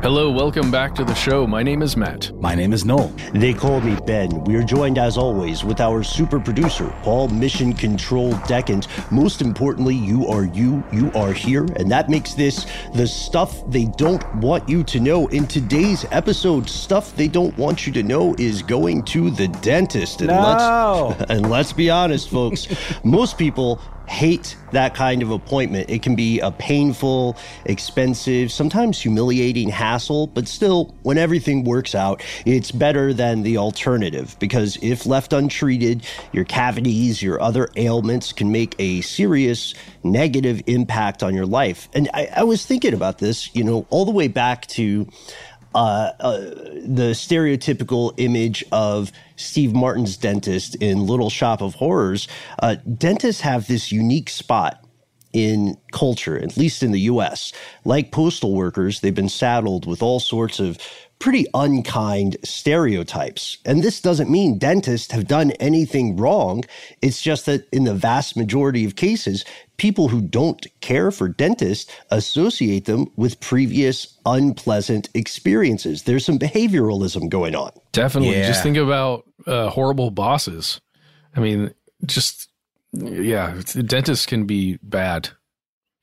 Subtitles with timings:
[0.00, 1.44] Hello, welcome back to the show.
[1.44, 2.30] My name is Matt.
[2.40, 3.08] My name is Noel.
[3.32, 4.44] They call me Ben.
[4.44, 8.86] We are joined, as always, with our super producer, Paul Mission Control Decant.
[9.10, 12.64] Most importantly, you are you, you are here, and that makes this
[12.94, 15.26] the stuff they don't want you to know.
[15.28, 20.20] In today's episode, stuff they don't want you to know is going to the dentist.
[20.20, 21.16] And No.
[21.18, 22.68] let's and let's be honest, folks,
[23.04, 25.90] most people hate that kind of appointment.
[25.90, 32.22] It can be a painful, expensive, sometimes humiliating hassle, but still, when everything works out,
[32.44, 38.50] it's better than the alternative because if left untreated, your cavities, your other ailments can
[38.50, 41.88] make a serious negative impact on your life.
[41.94, 45.08] And I, I was thinking about this, you know, all the way back to
[45.78, 46.40] uh, uh,
[46.86, 52.26] the stereotypical image of Steve Martin's dentist in Little Shop of Horrors.
[52.60, 54.84] Uh, dentists have this unique spot
[55.32, 57.52] in culture, at least in the US.
[57.84, 60.78] Like postal workers, they've been saddled with all sorts of
[61.18, 63.58] pretty unkind stereotypes.
[63.64, 66.64] And this doesn't mean dentists have done anything wrong.
[67.02, 69.44] It's just that in the vast majority of cases,
[69.78, 76.04] people who don't care for dentists associate them with previous unpleasant experiences.
[76.04, 77.72] There's some behavioralism going on.
[77.92, 78.36] Definitely.
[78.36, 78.46] Yeah.
[78.46, 80.80] Just think about uh, horrible bosses.
[81.34, 81.74] I mean,
[82.04, 82.48] just,
[82.92, 85.30] yeah, dentists can be bad,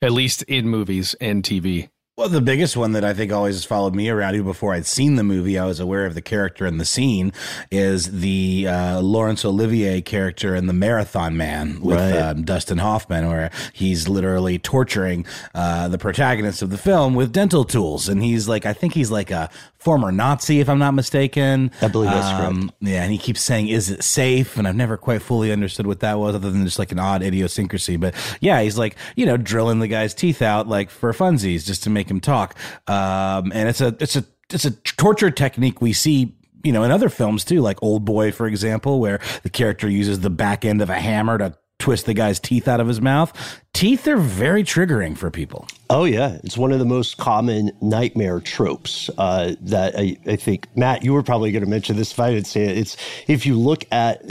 [0.02, 1.88] at least in movies and TV.
[2.18, 4.86] Well, the biggest one that I think always has followed me around, even before I'd
[4.86, 7.30] seen the movie, I was aware of the character and the scene,
[7.70, 12.16] is the uh, Laurence Olivier character in The Marathon Man with Right.
[12.16, 17.66] um, Dustin Hoffman, where he's literally torturing uh, the protagonist of the film with dental
[17.66, 18.08] tools.
[18.08, 19.50] And he's like, I think he's like a
[19.86, 21.70] former Nazi, if I'm not mistaken.
[21.80, 24.96] I believe that's Um, Yeah, and he keeps saying, "Is it safe?" And I've never
[24.96, 27.96] quite fully understood what that was, other than just like an odd idiosyncrasy.
[27.96, 31.84] But yeah, he's like, you know, drilling the guy's teeth out like for funsies, just
[31.84, 32.56] to make him talk.
[32.88, 36.34] Um, and it's a it's a it's a torture technique we see.
[36.64, 40.18] You know, in other films too, like Old Boy, for example, where the character uses
[40.18, 43.32] the back end of a hammer to twist the guy's teeth out of his mouth.
[43.72, 45.66] Teeth are very triggering for people.
[45.90, 50.68] Oh yeah, it's one of the most common nightmare tropes uh, that I, I think
[50.76, 52.78] Matt, you were probably going to mention this if I didn't say it.
[52.78, 52.96] It's
[53.28, 54.22] if you look at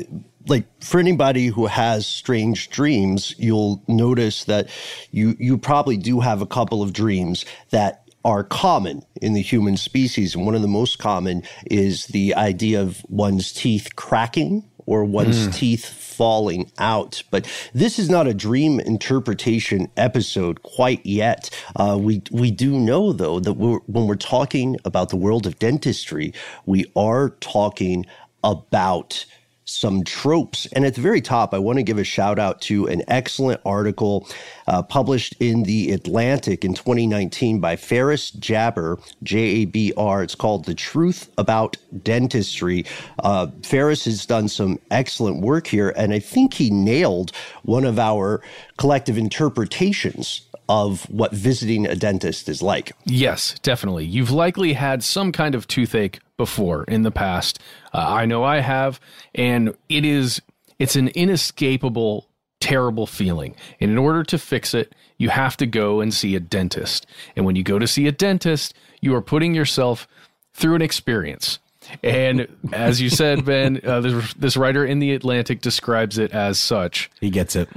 [0.48, 4.70] like for anybody who has strange dreams, you'll notice that
[5.12, 9.78] you you probably do have a couple of dreams that are common in the human
[9.78, 15.04] species, and one of the most common is the idea of one's teeth cracking or
[15.04, 17.24] one's teeth falling out.
[17.32, 21.50] But this is not a dream interpretation episode quite yet.
[21.76, 25.60] Uh, we we do know though that we're, when we're talking about the world of
[25.60, 26.34] dentistry,
[26.66, 28.06] we are talking
[28.44, 29.26] about
[29.66, 30.68] some tropes.
[30.68, 33.62] And at the very top, I want to give a shout out to an excellent
[33.66, 34.28] article
[34.68, 40.24] uh, published in The Atlantic in 2019 by Ferris Jabr, J A B R.
[40.24, 42.86] It's called The Truth About Dentistry.
[43.20, 47.32] Uh, Ferris has done some excellent work here, and I think he nailed
[47.64, 48.42] one of our
[48.78, 52.92] collective interpretations of what visiting a dentist is like.
[53.06, 54.06] Yes, definitely.
[54.06, 57.60] You've likely had some kind of toothache before in the past.
[57.94, 59.00] Uh, I know I have,
[59.34, 60.42] and it is
[60.80, 62.28] it's an inescapable
[62.60, 63.56] terrible feeling.
[63.80, 67.06] And in order to fix it, you have to go and see a dentist.
[67.36, 70.08] And when you go to see a dentist, you are putting yourself
[70.54, 71.60] through an experience.
[72.04, 76.58] And as you said, Ben, uh, this, this writer in the Atlantic describes it as
[76.58, 77.12] such.
[77.22, 77.70] He gets it.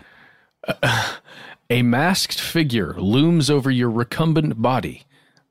[1.71, 5.03] A masked figure looms over your recumbent body,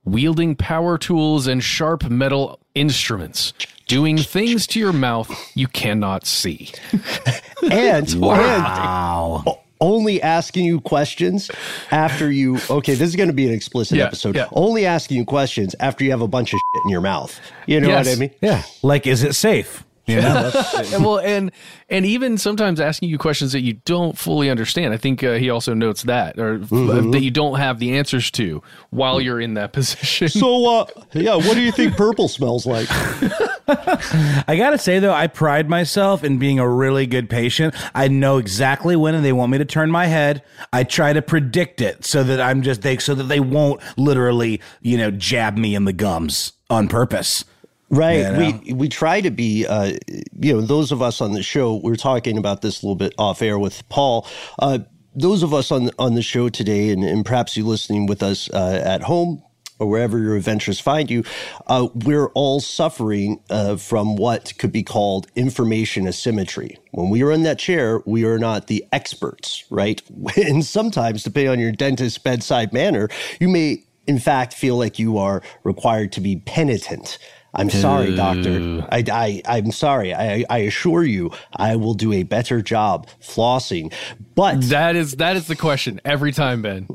[0.04, 3.54] wielding power tools and sharp metal instruments,
[3.88, 6.72] doing things to your mouth you cannot see.
[7.72, 9.44] and Wow.
[9.46, 11.52] and only asking you questions
[11.92, 14.48] after you okay this is going to be an explicit Yeah, episode yeah.
[14.54, 17.80] only asking you questions after you have a bunch of shit in your mouth you
[17.80, 18.64] know what i mean Yeah.
[18.81, 19.84] Like, is it safe?
[20.07, 20.51] You know?
[20.94, 21.51] and well, and
[21.89, 24.94] and even sometimes asking you questions that you don't fully understand.
[24.94, 28.31] I think uh, he also notes that, or uh, that you don't have the answers
[28.31, 30.30] to while you're in that position.
[30.30, 32.88] so uh yeah what do you think purple smells like
[33.69, 37.75] I gotta say though, I pride myself in being a really good patient.
[37.94, 40.42] I know exactly when they want me to turn my head.
[40.71, 44.62] I try to predict it so that I'm just they so that they won't literally,
[44.81, 47.44] you know, jab me in the gums on purpose.
[47.89, 48.18] Right.
[48.18, 48.62] You know?
[48.66, 49.94] We we try to be, uh,
[50.39, 51.75] you know, those of us on the show.
[51.75, 54.28] We're talking about this a little bit off air with Paul.
[54.60, 54.80] Uh,
[55.16, 58.50] those of us on on the show today, and, and perhaps you listening with us
[58.51, 59.42] uh, at home
[59.80, 61.24] or wherever your adventures find you,
[61.68, 66.78] uh, we're all suffering uh, from what could be called information asymmetry.
[66.92, 70.01] When we are in that chair, we are not the experts, right?
[70.38, 73.10] And sometimes, depending on your dentist's bedside manner,
[73.40, 77.18] you may, in fact, feel like you are required to be penitent.
[77.53, 78.85] I'm sorry, doctor.
[78.91, 80.13] I, I, I'm sorry.
[80.13, 83.91] I, I assure you, I will do a better job flossing.
[84.35, 86.88] But That is that is the question every time, Ben.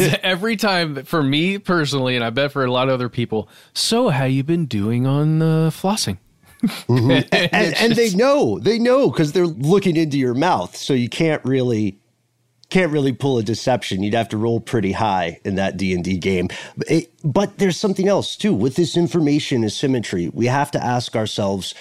[0.00, 0.20] it?
[0.22, 3.48] every time for me personally, and I bet for a lot of other people.
[3.72, 6.18] So, how you been doing on uh, flossing?
[6.88, 10.76] and, and they know, they know because they're looking into your mouth.
[10.76, 11.98] So you can't really,
[12.70, 14.02] can't really pull a deception.
[14.02, 16.48] You'd have to roll pretty high in that D and D game.
[16.76, 20.30] But, it, but there's something else too with this information asymmetry.
[20.32, 21.74] We have to ask ourselves: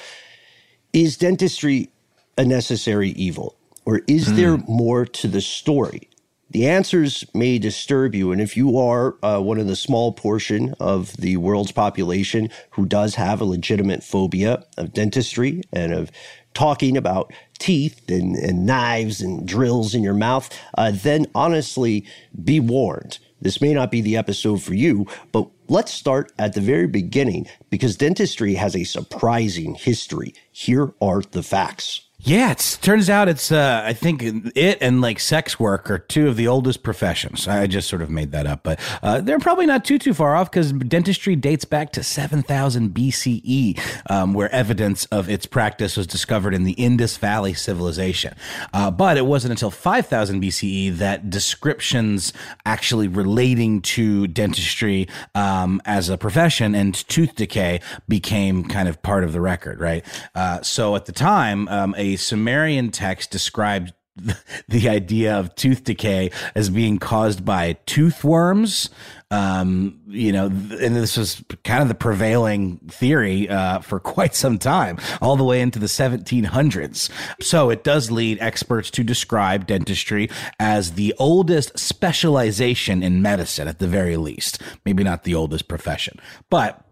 [0.94, 1.90] Is dentistry
[2.38, 3.56] a necessary evil,
[3.86, 6.10] or is there more to the story?
[6.52, 8.32] The answers may disturb you.
[8.32, 12.88] And if you are uh, one of the small portion of the world's population who
[12.88, 16.12] does have a legitimate phobia of dentistry and of
[16.54, 22.06] talking about teeth and, and knives and drills in your mouth, uh, then honestly,
[22.44, 23.19] be warned.
[23.42, 27.48] This may not be the episode for you, but let's start at the very beginning
[27.69, 30.34] because dentistry has a surprising history.
[30.51, 32.09] Here are the facts.
[32.21, 34.21] Yeah, it turns out it's uh I think
[34.54, 37.47] it and like sex work are two of the oldest professions.
[37.47, 40.35] I just sort of made that up, but uh, they're probably not too too far
[40.35, 43.80] off because dentistry dates back to 7000 BCE,
[44.11, 48.35] um, where evidence of its practice was discovered in the Indus Valley civilization.
[48.73, 52.33] Uh, but it wasn't until 5000 BCE that descriptions
[52.66, 59.23] actually relating to dentistry um, as a profession and tooth decay became kind of part
[59.23, 60.06] of the record, right?
[60.35, 63.94] Uh, so at the time, um, a Sumerian text described
[64.68, 68.89] the idea of tooth decay as being caused by tooth worms.
[69.31, 74.57] Um, you know, and this was kind of the prevailing theory uh, for quite some
[74.57, 77.09] time, all the way into the 1700s.
[77.42, 83.80] So it does lead experts to describe dentistry as the oldest specialization in medicine, at
[83.80, 84.61] the very least.
[84.83, 86.89] Maybe not the oldest profession, but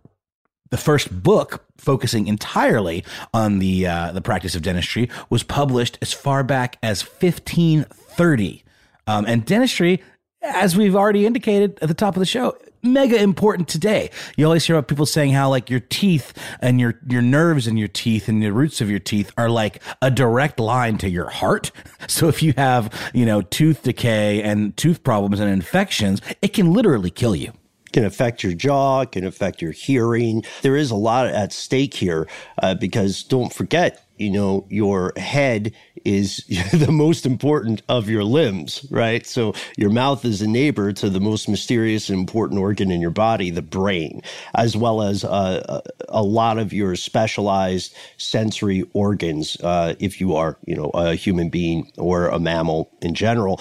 [0.70, 6.14] the first book focusing entirely on the uh, the practice of dentistry was published as
[6.14, 8.64] far back as 1530
[9.08, 10.02] um, and dentistry
[10.42, 14.10] as we've already indicated at the top of the show mega important today.
[14.36, 17.78] You always hear about people saying how like your teeth and your your nerves in
[17.78, 21.30] your teeth and the roots of your teeth are like a direct line to your
[21.30, 21.72] heart.
[22.08, 26.72] So if you have you know tooth decay and tooth problems and infections it can
[26.72, 27.52] literally kill you
[27.92, 30.44] can affect your jaw, can affect your hearing.
[30.62, 32.28] There is a lot at stake here
[32.62, 35.74] uh, because don't forget, you know, your head
[36.06, 36.38] is
[36.72, 39.26] the most important of your limbs, right?
[39.26, 43.12] So your mouth is a neighbor to the most mysterious and important organ in your
[43.12, 44.22] body, the brain,
[44.56, 50.58] as well as uh, a lot of your specialized sensory organs, uh, if you are,
[50.66, 53.60] you know, a human being or a mammal in general.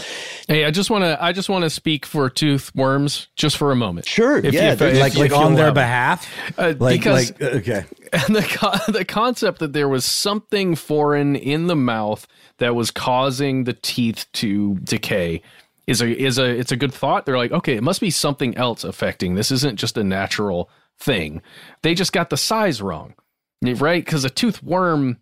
[0.48, 3.72] Hey, I just want to I just want to speak for tooth worms just for
[3.72, 4.06] a moment.
[4.06, 6.28] Sure, if yeah, you, if, like if like you on their behalf.
[6.56, 7.84] Uh, like because like okay.
[8.12, 12.26] And the the concept that there was something foreign in the mouth
[12.58, 15.42] that was causing the teeth to decay
[15.86, 17.26] is a is a it's a good thought.
[17.26, 19.34] They're like, okay, it must be something else affecting.
[19.34, 21.42] This isn't just a natural thing.
[21.82, 23.14] They just got the size wrong,
[23.62, 24.04] right?
[24.04, 25.18] Because a tooth worm,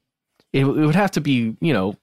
[0.55, 1.97] it, would have to be you know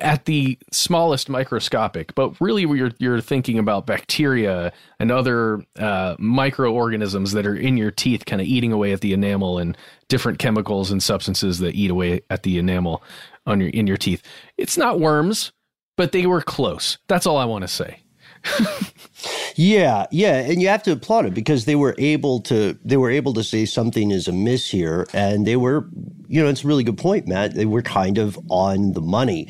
[0.00, 2.14] at the smallest microscopic.
[2.14, 7.90] But really, you're you're thinking about bacteria and other uh, microorganisms that are in your
[7.90, 9.76] teeth, kind of eating away at the enamel and
[10.08, 13.02] different chemicals and substances that eat away at the enamel
[13.46, 14.22] on your in your teeth.
[14.58, 15.52] It's not worms,
[15.96, 16.98] but they were close.
[17.08, 18.03] That's all I want to say.
[19.56, 23.10] Yeah, yeah, and you have to applaud it because they were able to they were
[23.10, 25.88] able to say something is amiss here, and they were,
[26.26, 27.54] you know, it's a really good point, Matt.
[27.54, 29.48] They were kind of on the money.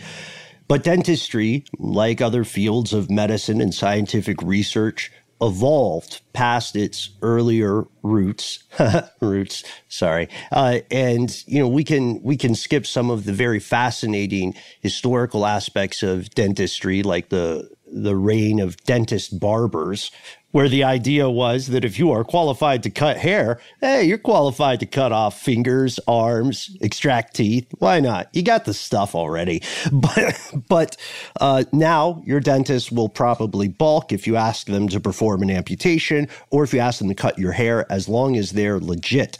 [0.68, 5.10] But dentistry, like other fields of medicine and scientific research,
[5.42, 8.64] evolved past its earlier roots
[9.20, 13.58] roots sorry uh, and you know we can we can skip some of the very
[13.58, 20.10] fascinating historical aspects of dentistry like the the reign of dentist barbers
[20.50, 24.80] where the idea was that if you are qualified to cut hair hey you're qualified
[24.80, 30.52] to cut off fingers arms extract teeth why not you got the stuff already but
[30.68, 30.96] but
[31.40, 36.28] uh, now your dentist will probably balk if you ask them to perform an amputation
[36.50, 39.38] or if you ask them to cut your hair as long as they're legit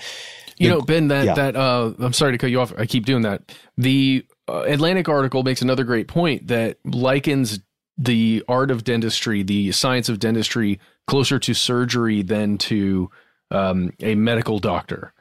[0.57, 1.35] You know, Ben, that yeah.
[1.35, 2.73] that uh, I'm sorry to cut you off.
[2.79, 3.43] I keep doing that.
[3.77, 7.61] The uh, Atlantic article makes another great point that likens
[7.97, 13.11] the art of dentistry, the science of dentistry, closer to surgery than to
[13.51, 15.13] um, a medical doctor.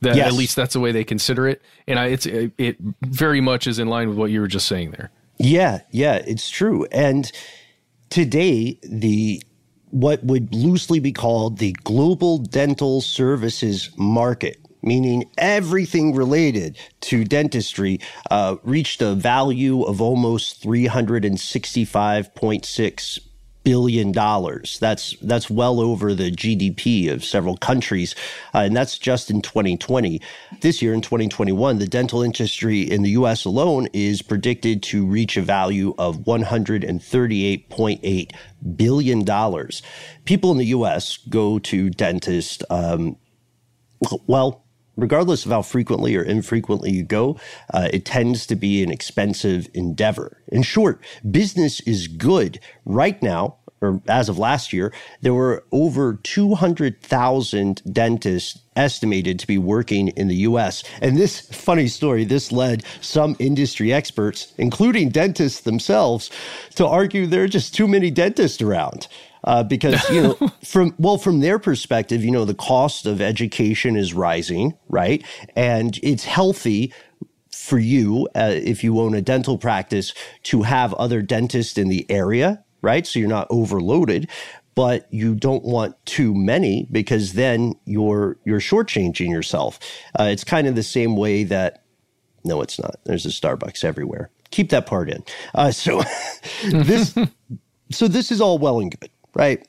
[0.00, 0.26] That Yes.
[0.28, 3.68] at least that's the way they consider it, and I, it's it, it very much
[3.68, 5.12] is in line with what you were just saying there.
[5.38, 6.86] Yeah, yeah, it's true.
[6.90, 7.30] And
[8.10, 9.40] today, the
[9.90, 18.00] what would loosely be called the global dental services market, meaning everything related to dentistry,
[18.30, 23.18] uh, reached a value of almost three hundred and sixty-five point six
[23.64, 24.78] billion dollars.
[24.78, 28.14] That's that's well over the GDP of several countries,
[28.54, 30.20] uh, and that's just in 2020.
[30.60, 33.44] This year in 2021, the dental industry in the U.S.
[33.44, 38.30] alone is predicted to reach a value of 138.8
[38.76, 39.82] billion dollars.
[40.24, 41.16] People in the U.S.
[41.28, 42.62] go to dentists.
[42.70, 43.16] Um,
[44.26, 44.64] well,
[44.96, 47.38] regardless of how frequently or infrequently you go,
[47.72, 50.42] uh, it tends to be an expensive endeavor.
[50.48, 52.60] In short, business is good.
[52.84, 59.58] Right now, or as of last year, there were over 200,000 dentists estimated to be
[59.58, 60.84] working in the US.
[61.02, 66.30] And this funny story, this led some industry experts, including dentists themselves,
[66.76, 69.08] to argue there are just too many dentists around
[69.44, 70.34] uh, because you know
[70.64, 75.24] from well from their perspective you know the cost of education is rising right?
[75.56, 76.92] And it's healthy
[77.50, 82.10] for you uh, if you own a dental practice to have other dentists in the
[82.10, 83.06] area right?
[83.06, 84.28] So you're not overloaded
[84.74, 89.78] but you don't want too many because then you're you're shortchanging yourself.
[90.18, 91.84] Uh, it's kind of the same way that
[92.44, 92.96] no it's not.
[93.04, 94.30] There's a starbucks everywhere.
[94.50, 95.24] Keep that part in.
[95.54, 96.02] Uh, so
[96.64, 97.16] this
[97.90, 99.66] so this is all well and good right?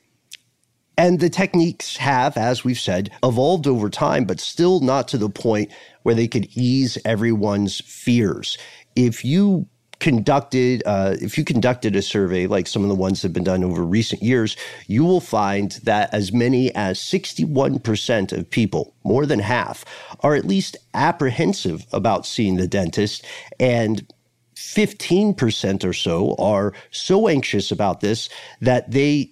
[0.96, 5.28] And the techniques have, as we've said, evolved over time, but still not to the
[5.28, 8.56] point where they could ease everyone's fears.
[8.94, 9.66] If you
[10.00, 13.44] conducted uh, if you conducted a survey like some of the ones that have been
[13.44, 14.56] done over recent years
[14.86, 19.84] you will find that as many as 61% of people more than half
[20.20, 23.24] are at least apprehensive about seeing the dentist
[23.58, 24.12] and
[24.56, 28.28] 15% or so are so anxious about this
[28.60, 29.30] that they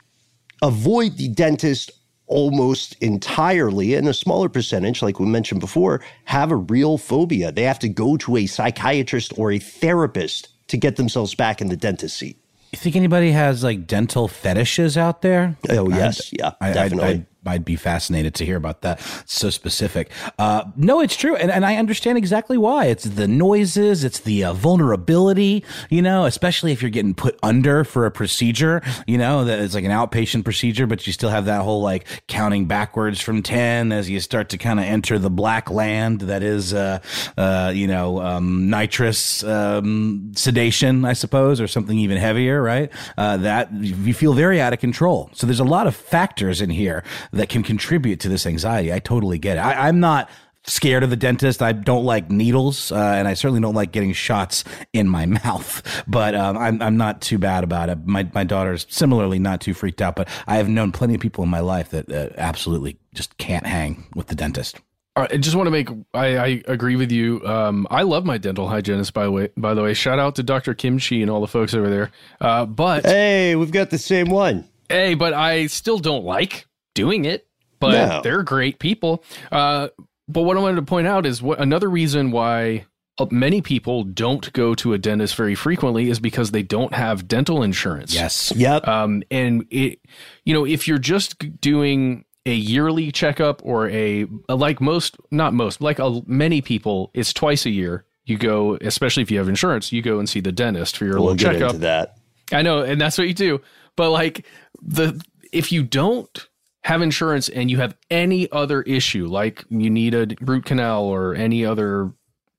[0.62, 1.90] avoid the dentist
[2.26, 7.64] almost entirely and a smaller percentage like we mentioned before have a real phobia they
[7.64, 11.76] have to go to a psychiatrist or a therapist to get themselves back in the
[11.76, 12.38] dentist seat
[12.72, 15.56] You think anybody has like dental fetishes out there?
[15.68, 16.32] Oh, yes.
[16.32, 17.14] Yeah, I, definitely.
[17.14, 19.00] I, I'd be fascinated to hear about that.
[19.20, 20.10] It's so specific.
[20.38, 22.86] Uh, no, it's true, and and I understand exactly why.
[22.86, 25.64] It's the noises, it's the uh, vulnerability.
[25.90, 28.82] You know, especially if you're getting put under for a procedure.
[29.06, 32.06] You know, that it's like an outpatient procedure, but you still have that whole like
[32.28, 36.42] counting backwards from ten as you start to kind of enter the black land that
[36.42, 37.00] is, uh,
[37.36, 42.62] uh, you know, um, nitrous um, sedation, I suppose, or something even heavier.
[42.62, 42.90] Right?
[43.18, 45.30] Uh, that you feel very out of control.
[45.32, 48.92] So there's a lot of factors in here that can contribute to this anxiety.
[48.92, 49.60] I totally get it.
[49.60, 50.30] I, I'm not
[50.64, 51.62] scared of the dentist.
[51.62, 56.04] I don't like needles, uh, and I certainly don't like getting shots in my mouth.
[56.06, 58.06] But um, I'm I'm not too bad about it.
[58.06, 60.16] My my daughter's similarly not too freaked out.
[60.16, 63.66] But I have known plenty of people in my life that uh, absolutely just can't
[63.66, 64.80] hang with the dentist.
[65.14, 67.46] I just want to make I, I agree with you.
[67.46, 69.48] Um, I love my dental hygienist by the way.
[69.56, 70.74] By the way, shout out to Dr.
[70.74, 72.10] Kimchi and all the folks over there.
[72.40, 74.68] Uh, but hey, we've got the same one.
[74.88, 77.46] Hey, but I still don't like doing it.
[77.80, 78.20] But No.
[78.22, 79.24] they're great people.
[79.50, 79.88] Uh,
[80.28, 82.86] but what I wanted to point out is what another reason why
[83.18, 87.26] uh, many people don't go to a dentist very frequently is because they don't have
[87.26, 88.14] dental insurance.
[88.14, 88.52] Yes.
[88.56, 88.86] Yep.
[88.86, 89.98] Um, and it,
[90.44, 95.80] you know, if you're just doing a yearly checkup or a like most, not most,
[95.80, 98.04] like a, many people, it's twice a year.
[98.24, 101.14] You go, especially if you have insurance, you go and see the dentist for your
[101.16, 101.68] We'll little get checkup.
[101.70, 102.16] into that.
[102.52, 103.60] I know, and that's what you do.
[103.96, 104.46] But like
[104.80, 105.20] the
[105.52, 106.48] if you don't
[106.84, 111.34] have insurance and you have any other issue, like you need a root canal or
[111.34, 112.12] any other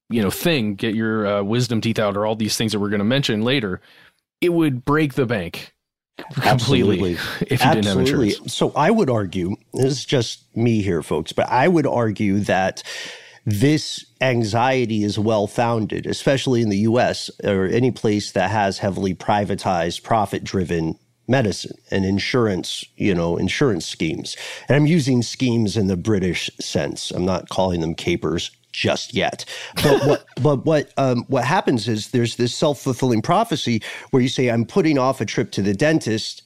[0.09, 2.89] you know thing, get your uh, wisdom teeth out or all these things that we're
[2.89, 3.81] going to mention later,
[4.41, 5.73] it would break the bank
[6.33, 7.11] completely Absolutely.
[7.41, 8.29] if you didn't have Absolutely.
[8.29, 8.53] insurance.
[8.53, 12.83] So I would argue, this is just me here, folks, but I would argue that
[13.45, 19.13] this anxiety is well founded, especially in the US or any place that has heavily
[19.13, 24.35] privatized, profit driven medicine and insurance, you know, insurance schemes.
[24.67, 27.11] And I'm using schemes in the British sense.
[27.11, 29.45] I'm not calling them capers just yet.
[29.83, 34.49] But what but what um, what happens is there's this self-fulfilling prophecy where you say
[34.49, 36.43] I'm putting off a trip to the dentist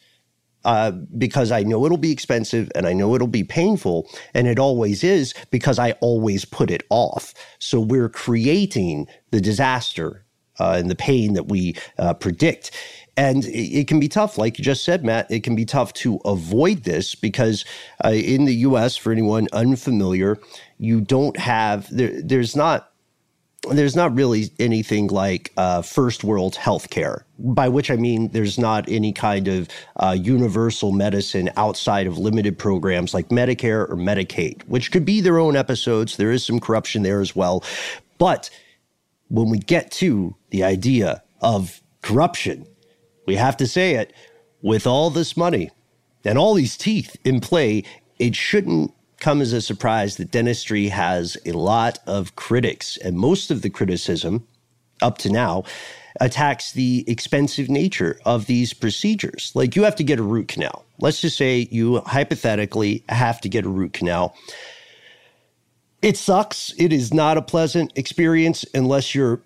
[0.66, 4.60] uh, because I know it'll be expensive and I know it'll be painful, and it
[4.60, 7.34] always is because I always put it off.
[7.60, 10.26] So we're creating the disaster
[10.60, 12.72] uh, and the pain that we uh, predict.
[13.18, 15.30] And it, can be tough, like you just said, Matt.
[15.32, 17.66] It can be tough to avoid this because
[18.06, 20.38] uh, in the U.S., for anyone unfamiliar,
[20.78, 22.22] you don't have there.
[22.22, 22.92] There's not
[23.72, 28.88] there's not really anything like uh, first world healthcare, by which I mean there's not
[28.88, 34.92] any kind of uh, universal medicine outside of limited programs like Medicare or Medicaid, which
[34.92, 36.18] could be their own episodes.
[36.18, 37.64] There is some corruption there as well.
[38.18, 38.50] But
[39.30, 42.66] when we get to the idea of corruption,
[43.28, 44.14] we have to say it
[44.64, 45.70] with all this money
[46.26, 47.84] and all these teeth in play,
[48.18, 52.98] it shouldn't come as a surprise that dentistry has a lot of critics.
[52.98, 54.48] And most of the criticism
[55.02, 55.64] up to now
[56.20, 59.52] attacks the expensive nature of these procedures.
[59.54, 60.86] Like you have to get a root canal.
[61.00, 64.36] Let's just say you hypothetically have to get a root canal.
[66.02, 66.74] It sucks.
[66.78, 69.42] It is not a pleasant experience unless you're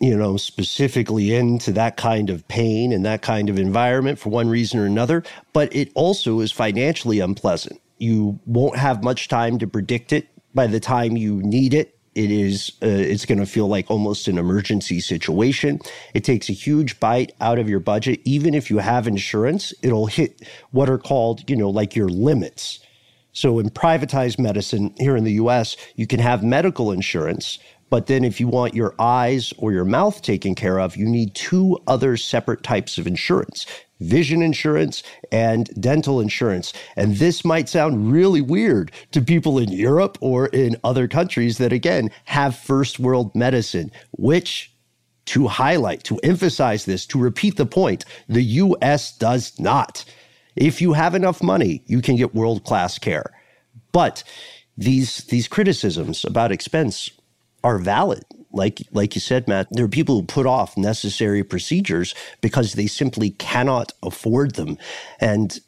[0.00, 4.48] you know, specifically into that kind of pain and that kind of environment for one
[4.48, 7.80] reason or another, but it also is financially unpleasant.
[7.98, 11.96] You won't have much time to predict it by the time you need it.
[12.14, 15.80] It is, uh, it's going to feel like almost an emergency situation.
[16.12, 18.20] It takes a huge bite out of your budget.
[18.24, 22.78] Even if you have insurance, it'll hit what are called, you know, like your limits.
[23.32, 27.58] So in privatized medicine here in the US, you can have medical insurance,
[27.90, 31.34] but then if you want your eyes or your mouth taken care of, you need
[31.34, 33.66] two other separate types of insurance
[34.00, 36.72] vision insurance and dental insurance.
[36.96, 41.72] And this might sound really weird to people in Europe or in other countries that,
[41.72, 44.72] again, have first world medicine, which
[45.26, 50.04] to highlight, to emphasize this, to repeat the point, the US does not.
[50.54, 53.32] If you have enough money, you can get world class care.
[53.92, 54.22] But
[54.76, 57.10] these these criticisms about expense
[57.64, 58.24] are valid.
[58.52, 62.88] Like like you said, Matt, there are people who put off necessary procedures because they
[62.88, 64.78] simply cannot afford them.
[65.20, 65.60] And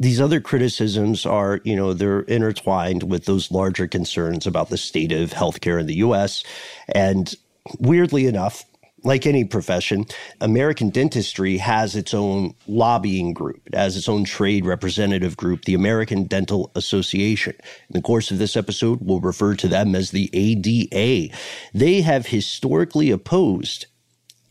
[0.00, 5.12] these other criticisms are, you know, they're intertwined with those larger concerns about the state
[5.12, 6.44] of healthcare in the US.
[6.94, 7.34] And
[7.80, 8.64] weirdly enough,
[9.04, 10.06] like any profession,
[10.40, 13.60] American dentistry has its own lobbying group.
[13.66, 17.54] It has its own trade representative group, the American Dental Association.
[17.56, 21.34] In the course of this episode, we'll refer to them as the ADA.
[21.74, 23.86] They have historically opposed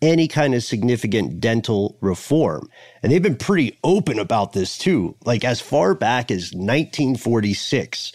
[0.02, 2.68] any kind of significant dental reform.
[3.04, 5.16] And they've been pretty open about this too.
[5.26, 8.12] Like as far back as 1946,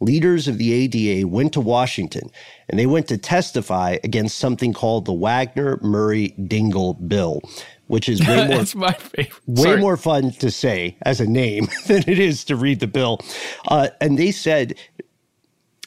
[0.00, 2.30] leaders of the ADA went to Washington
[2.68, 7.42] and they went to testify against something called the Wagner Murray Dingell Bill,
[7.86, 8.64] which is way more,
[9.46, 9.80] way Sorry.
[9.80, 13.20] more fun to say as a name than it is to read the bill.
[13.68, 14.74] Uh, and they said,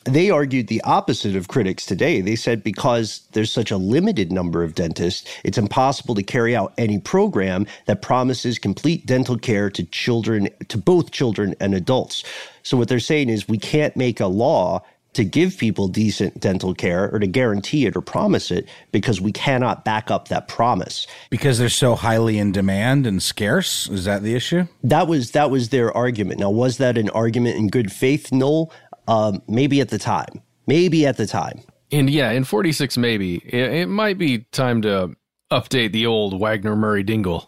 [0.06, 2.22] they argued the opposite of critics today.
[2.22, 6.74] They said because there's such a limited number of dentists, it's impossible to carry out
[6.78, 12.24] any program that promises complete dental care to children, to both children and adults.
[12.64, 14.84] So what they're saying is we can't make a law
[15.14, 19.32] to give people decent dental care or to guarantee it or promise it because we
[19.32, 21.06] cannot back up that promise.
[21.30, 23.90] Because they're so highly in demand and scarce?
[23.90, 24.68] Is that the issue?
[24.84, 26.40] That was that was their argument.
[26.40, 28.32] Now, was that an argument in good faith?
[28.32, 28.72] Noel,
[29.08, 30.42] um, maybe at the time.
[30.68, 31.62] Maybe at the time.
[31.92, 35.16] And yeah, in 46, maybe it, it might be time to
[35.52, 37.48] update the old Wagner Murray Dingell.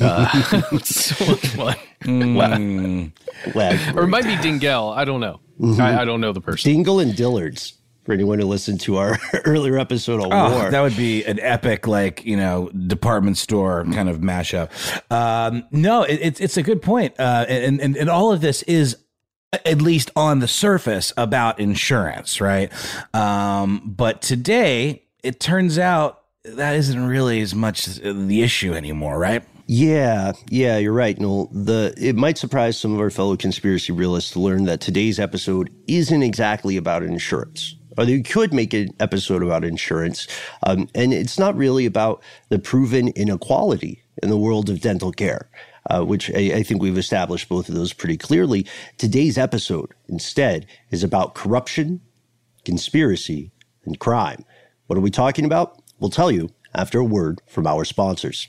[0.00, 0.28] Uh,
[0.72, 1.76] it's so much fun.
[2.02, 3.12] Mm.
[3.96, 4.90] or it might be Dingle.
[4.90, 5.40] I don't know.
[5.60, 5.78] Mhm.
[5.80, 6.70] I, I don't know the person.
[6.72, 7.74] Dingle and Dillards.
[8.06, 11.38] For anyone who listened to our earlier episode on Oh, war, that would be an
[11.38, 14.70] epic, like you know, department store kind of mashup.
[15.12, 18.62] Um, no, it, it's it's a good point, uh, and, and and all of this
[18.62, 18.96] is
[19.52, 22.72] at least on the surface about insurance, right?
[23.14, 29.42] Um, but today, it turns out that isn't really as much the issue anymore, right?
[29.66, 31.18] Yeah, yeah, you're right.
[31.20, 31.48] Noel.
[31.52, 35.70] The it might surprise some of our fellow conspiracy realists to learn that today's episode
[35.86, 37.76] isn't exactly about insurance.
[37.96, 40.26] Or you could make an episode about insurance,
[40.64, 45.48] um, and it's not really about the proven inequality in the world of dental care,
[45.88, 48.66] uh, which I, I think we've established both of those pretty clearly.
[48.98, 52.00] Today's episode, instead, is about corruption,
[52.64, 53.52] conspiracy,
[53.84, 54.44] and crime.
[54.86, 55.80] What are we talking about?
[55.98, 58.48] We'll tell you after a word from our sponsors.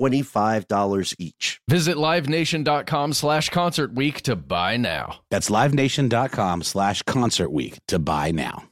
[0.01, 1.61] $25 each.
[1.67, 5.21] Visit livenation.com slash concert week to buy now.
[5.29, 8.63] That's livenation.com slash concert week to buy now.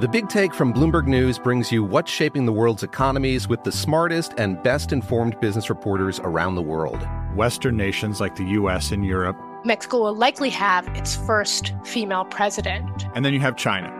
[0.00, 3.72] The Big Take from Bloomberg News brings you what's shaping the world's economies with the
[3.72, 7.06] smartest and best informed business reporters around the world.
[7.34, 9.36] Western nations like the US and Europe.
[9.62, 13.04] Mexico will likely have its first female president.
[13.14, 13.99] And then you have China.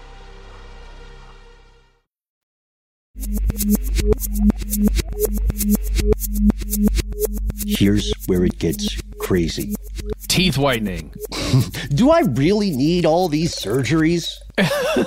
[7.65, 9.75] Here's where it gets crazy.
[10.27, 11.13] Teeth whitening.
[11.93, 14.33] Do I really need all these surgeries?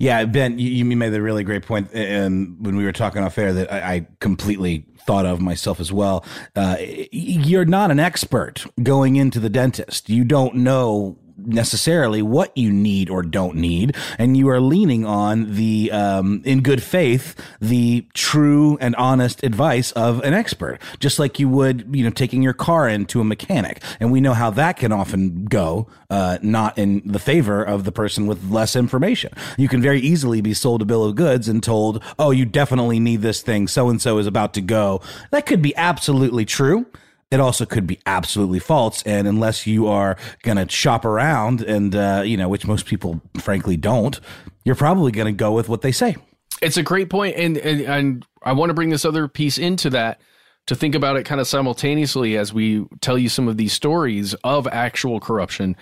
[0.00, 3.36] Yeah, Ben, you, you made a really great point um, when we were talking off
[3.36, 6.24] air that I, I completely thought of myself as well.
[6.56, 6.76] Uh,
[7.12, 10.08] you're not an expert going into the dentist.
[10.08, 15.54] You don't know necessarily what you need or don't need, and you are leaning on
[15.54, 21.38] the, um, in good faith, the true and honest advice of an expert, just like
[21.38, 23.82] you would, you know, taking your car into a mechanic.
[23.98, 27.92] And we know how that can often go, uh, not in the favor of the
[27.92, 29.32] person with less information.
[29.56, 33.00] You can very easily be sold a bill of goods and told, oh, you definitely
[33.00, 33.68] need this thing.
[33.68, 35.00] So and so is about to go.
[35.30, 36.86] That could be absolutely true
[37.30, 39.02] it also could be absolutely false.
[39.04, 43.20] And unless you are going to shop around and, uh, you know, which most people
[43.38, 44.18] frankly don't,
[44.64, 46.16] you're probably going to go with what they say.
[46.60, 49.88] It's a great point, and, and and I want to bring this other piece into
[49.90, 50.20] that
[50.66, 54.34] to think about it kind of simultaneously as we tell you some of these stories
[54.44, 55.74] of actual corruption.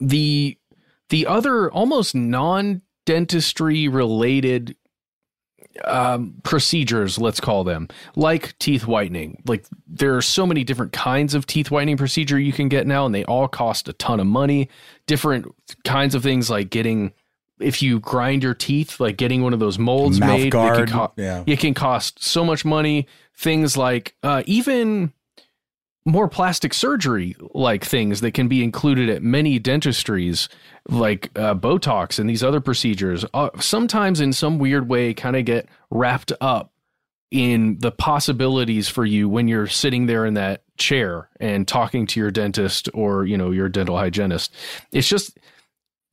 [0.00, 0.56] The
[1.08, 4.76] the other almost non dentistry related
[5.84, 9.42] um, procedures, let's call them, like teeth whitening.
[9.46, 13.06] Like there are so many different kinds of teeth whitening procedure you can get now,
[13.06, 14.68] and they all cost a ton of money.
[15.06, 15.46] Different
[15.84, 17.12] kinds of things like getting
[17.60, 20.86] if you grind your teeth, like getting one of those molds Mouth made, guard, it
[20.86, 21.44] can, co- yeah.
[21.46, 23.06] it can cost so much money.
[23.36, 25.12] Things like uh, even
[26.06, 30.48] more plastic surgery like things that can be included at many dentistries
[30.88, 35.44] like uh, botox and these other procedures uh, sometimes in some weird way kind of
[35.46, 36.74] get wrapped up
[37.34, 42.20] in the possibilities for you when you're sitting there in that chair and talking to
[42.20, 44.54] your dentist or you know your dental hygienist.
[44.92, 45.36] It's just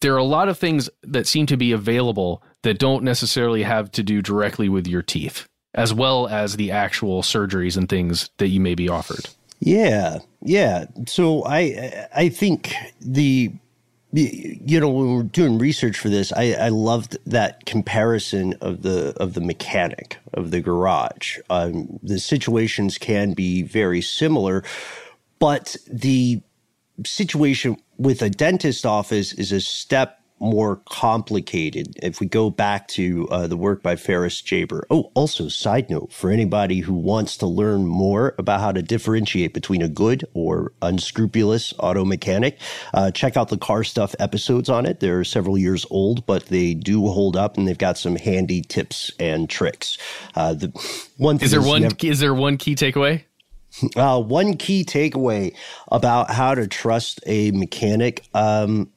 [0.02, 3.92] there are a lot of things that seem to be available that don't necessarily have
[3.92, 8.48] to do directly with your teeth as well as the actual surgeries and things that
[8.48, 9.30] you may be offered
[9.62, 10.88] Yeah, yeah.
[11.08, 13.54] So I I think the
[14.14, 19.16] you know when we're doing research for this, I, I loved that comparison of the
[19.20, 21.40] of the mechanic of the garage.
[21.52, 24.64] Um, the situations can be very similar,
[25.40, 26.42] but the
[27.06, 31.96] situation with a dentist office is a step more complicated.
[32.02, 34.82] If we go back to uh, the work by Ferris Jabr.
[34.90, 39.54] Oh, also, side note for anybody who wants to learn more about how to differentiate
[39.54, 42.60] between a good or unscrupulous auto mechanic,
[42.94, 45.00] uh, check out the car stuff episodes on it.
[45.00, 49.12] They're several years old, but they do hold up, and they've got some handy tips
[49.20, 49.98] and tricks.
[50.36, 50.68] Uh, the
[51.18, 53.24] one thing is there one never- is there one key takeaway
[53.96, 55.56] uh, one key takeaway
[55.92, 58.28] about how to trust a mechanic.
[58.34, 58.90] Um,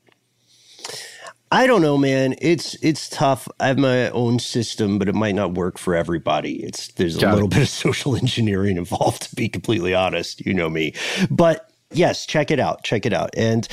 [1.55, 2.35] I don't know, man.
[2.43, 3.47] It's it's tough.
[3.61, 6.65] I have my own system, but it might not work for everybody.
[6.65, 7.55] It's there's a Got little it.
[7.55, 10.45] bit of social engineering involved, to be completely honest.
[10.45, 10.95] You know me,
[11.31, 12.83] but yes, check it out.
[12.83, 13.31] Check it out.
[13.37, 13.69] And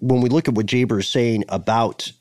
[0.00, 2.12] when we look at what Jabr is saying about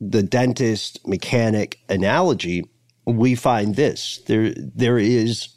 [0.00, 2.70] the dentist mechanic analogy,
[3.06, 5.48] we find this: there there is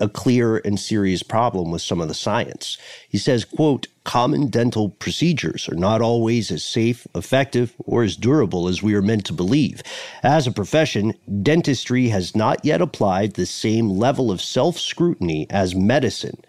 [0.00, 2.78] a clear and serious problem with some of the science.
[3.08, 8.68] He says, quote, common dental procedures are not always as safe, effective, or as durable
[8.68, 9.82] as we are meant to believe.
[10.22, 15.74] As a profession, dentistry has not yet applied the same level of self scrutiny as
[15.74, 16.40] medicine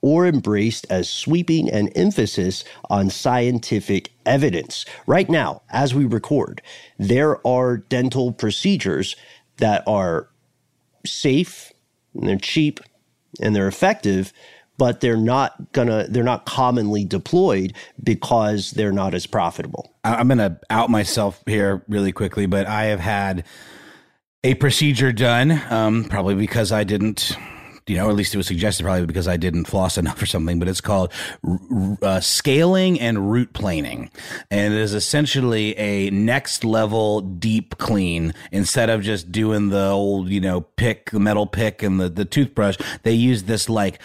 [0.00, 4.84] or embraced as sweeping an emphasis on scientific evidence.
[5.06, 6.62] Right now, as we record,
[6.98, 9.16] there are dental procedures
[9.56, 10.28] that are
[11.04, 11.72] safe
[12.14, 12.80] and they're cheap
[13.40, 14.32] and they're effective
[14.78, 19.92] but they're not gonna they're not commonly deployed because they're not as profitable.
[20.04, 23.44] I'm to out myself here really quickly, but I have had
[24.44, 27.36] a procedure done, um, probably because I didn't
[27.88, 30.26] you know, or at least it was suggested probably because I didn't floss enough or
[30.26, 31.12] something, but it's called
[32.02, 34.10] uh, scaling and root planing.
[34.50, 38.34] And it is essentially a next level deep clean.
[38.52, 42.24] Instead of just doing the old, you know, pick, the metal pick and the, the
[42.24, 44.00] toothbrush, they use this like,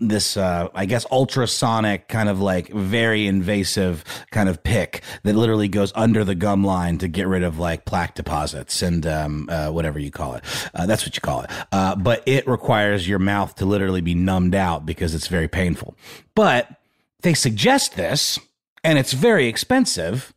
[0.00, 5.68] this, uh, I guess, ultrasonic kind of like very invasive kind of pick that literally
[5.68, 9.68] goes under the gum line to get rid of like plaque deposits and, um, uh,
[9.70, 10.44] whatever you call it.
[10.74, 11.50] Uh, that's what you call it.
[11.72, 15.94] Uh, but it requires your mouth to literally be numbed out because it's very painful.
[16.34, 16.70] But
[17.20, 18.38] they suggest this
[18.82, 20.32] and it's very expensive.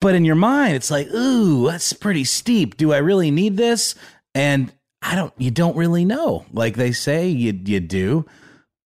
[0.00, 2.76] But in your mind, it's like, ooh, that's pretty steep.
[2.76, 3.94] Do I really need this?
[4.34, 6.46] And I don't, you don't really know.
[6.52, 8.24] Like they say you, you do.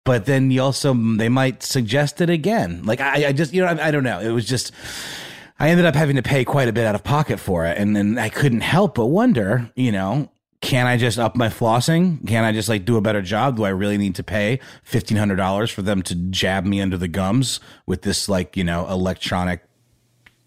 [0.04, 2.82] But then you also, they might suggest it again.
[2.84, 4.18] Like I, I just, you know, I, I don't know.
[4.18, 4.72] It was just,
[5.60, 7.78] I ended up having to pay quite a bit out of pocket for it.
[7.78, 10.31] And then I couldn't help but wonder, you know,
[10.62, 12.26] can I just up my flossing?
[12.26, 13.56] Can I just like do a better job?
[13.56, 16.96] Do I really need to pay fifteen hundred dollars for them to jab me under
[16.96, 19.64] the gums with this like you know electronic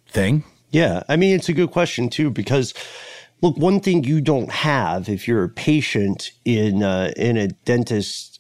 [0.08, 0.46] thing?
[0.72, 2.74] Yeah, I mean it's a good question too because
[3.42, 8.40] look, one thing you don't have if you're a patient in uh, in a dentist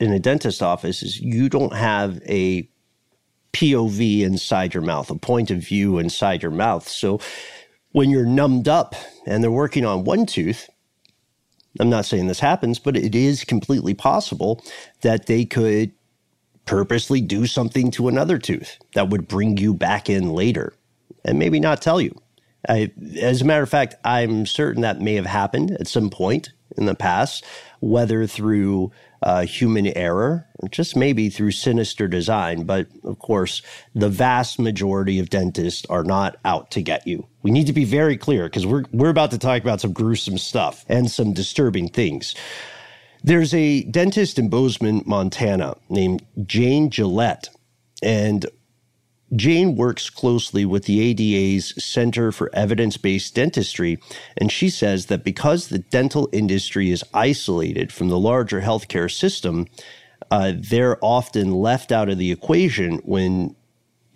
[0.00, 2.66] in a dentist office is you don't have a
[3.52, 6.88] POV inside your mouth, a point of view inside your mouth.
[6.88, 7.20] So
[7.92, 8.94] when you're numbed up
[9.26, 10.70] and they're working on one tooth
[11.78, 14.64] I'm not saying this happens, but it is completely possible
[15.02, 15.92] that they could
[16.64, 20.72] purposely do something to another tooth that would bring you back in later
[21.24, 22.14] and maybe not tell you.
[22.68, 26.52] I, as a matter of fact, I'm certain that may have happened at some point
[26.76, 27.44] in the past,
[27.80, 32.64] whether through uh, human error just maybe through sinister design.
[32.64, 33.62] But of course,
[33.94, 37.26] the vast majority of dentists are not out to get you.
[37.42, 40.38] We need to be very clear because we're, we're about to talk about some gruesome
[40.38, 42.34] stuff and some disturbing things.
[43.22, 47.48] There's a dentist in Bozeman, Montana named Jane Gillette.
[48.02, 48.46] And
[49.36, 53.98] Jane works closely with the ADA's Center for Evidence Based Dentistry,
[54.36, 59.66] and she says that because the dental industry is isolated from the larger healthcare system,
[60.30, 63.54] uh, they're often left out of the equation when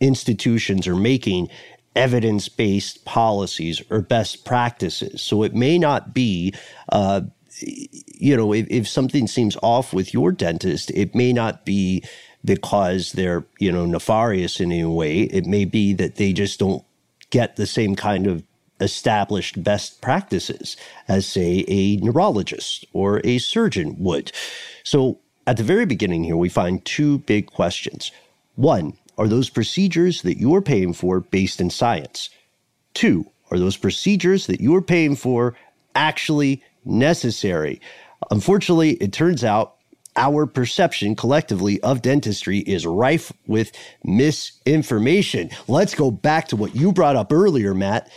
[0.00, 1.48] institutions are making
[1.96, 5.22] evidence based policies or best practices.
[5.22, 6.54] So it may not be.
[6.90, 7.22] Uh,
[7.60, 12.02] you know, if, if something seems off with your dentist, it may not be
[12.44, 15.22] because they're, you know, nefarious in any way.
[15.22, 16.84] It may be that they just don't
[17.30, 18.42] get the same kind of
[18.80, 20.76] established best practices
[21.08, 24.32] as, say, a neurologist or a surgeon would.
[24.82, 28.10] So at the very beginning here, we find two big questions.
[28.56, 32.30] One, are those procedures that you're paying for based in science?
[32.94, 35.54] Two, are those procedures that you're paying for
[35.94, 37.80] actually necessary?
[38.30, 39.76] Unfortunately, it turns out
[40.16, 43.72] our perception collectively of dentistry is rife with
[44.04, 45.50] misinformation.
[45.68, 48.10] Let's go back to what you brought up earlier, Matt.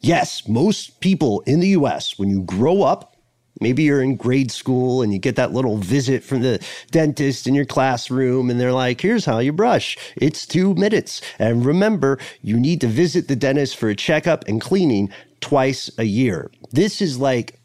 [0.00, 3.16] Yes, most people in the US, when you grow up,
[3.60, 7.54] maybe you're in grade school and you get that little visit from the dentist in
[7.54, 9.96] your classroom and they're like, here's how you brush.
[10.16, 11.20] It's two minutes.
[11.38, 15.10] And remember, you need to visit the dentist for a checkup and cleaning
[15.40, 16.50] twice a year.
[16.72, 17.60] This is like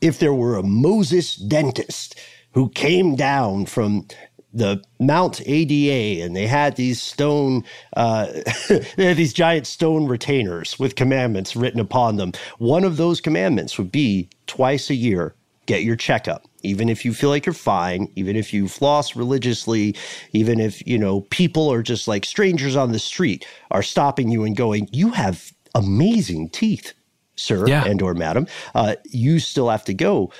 [0.00, 2.18] if there were a Moses dentist
[2.56, 4.06] who came down from
[4.54, 7.62] the Mount ADA, and they had these stone,
[7.98, 8.28] uh,
[8.96, 12.32] they had these giant stone retainers with commandments written upon them.
[12.56, 15.34] One of those commandments would be twice a year,
[15.66, 16.46] get your checkup.
[16.62, 19.94] Even if you feel like you're fine, even if you floss religiously,
[20.32, 24.44] even if, you know, people are just like strangers on the street are stopping you
[24.44, 26.94] and going, you have amazing teeth,
[27.34, 27.84] sir yeah.
[27.84, 28.46] and or madam.
[28.74, 30.32] Uh, you still have to go.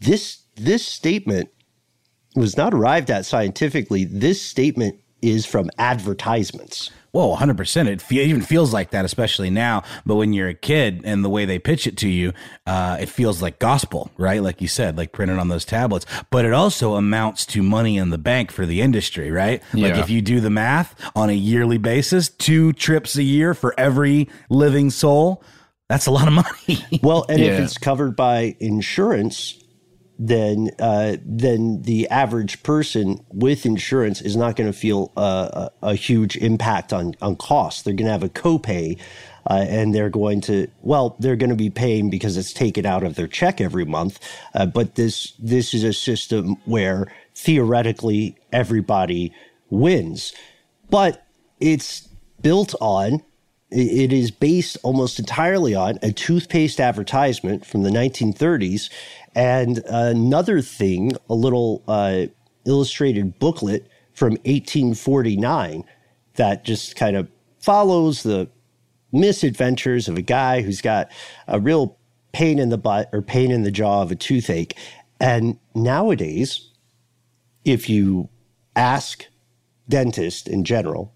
[0.00, 1.50] This this statement
[2.34, 4.04] was not arrived at scientifically.
[4.04, 6.90] This statement is from advertisements.
[7.14, 7.86] Whoa, 100%.
[7.86, 9.84] It fe- even feels like that, especially now.
[10.04, 12.32] But when you're a kid and the way they pitch it to you,
[12.66, 14.42] uh, it feels like gospel, right?
[14.42, 16.06] Like you said, like printed on those tablets.
[16.30, 19.62] But it also amounts to money in the bank for the industry, right?
[19.72, 19.90] Yeah.
[19.90, 23.74] Like if you do the math on a yearly basis, two trips a year for
[23.78, 25.44] every living soul,
[25.88, 26.84] that's a lot of money.
[27.02, 27.52] well, and yeah.
[27.52, 29.63] if it's covered by insurance,
[30.18, 35.94] then uh, then the average person with insurance is not going to feel a, a,
[35.94, 37.82] huge impact on on costs.
[37.82, 38.98] They're going to have a copay,
[39.50, 43.02] uh, and they're going to well, they're going to be paying because it's taken out
[43.02, 44.20] of their check every month.
[44.54, 49.32] Uh, but this this is a system where theoretically everybody
[49.70, 50.32] wins,
[50.90, 51.26] but
[51.58, 52.08] it's
[52.40, 53.22] built on
[53.70, 58.90] It is based almost entirely on a toothpaste advertisement from the 1930s
[59.34, 62.26] and another thing, a little uh,
[62.64, 65.84] illustrated booklet from 1849
[66.34, 67.28] that just kind of
[67.58, 68.48] follows the
[69.12, 71.10] misadventures of a guy who's got
[71.48, 71.96] a real
[72.32, 74.76] pain in the butt or pain in the jaw of a toothache.
[75.20, 76.70] And nowadays,
[77.64, 78.28] if you
[78.76, 79.24] ask
[79.88, 81.14] dentists in general,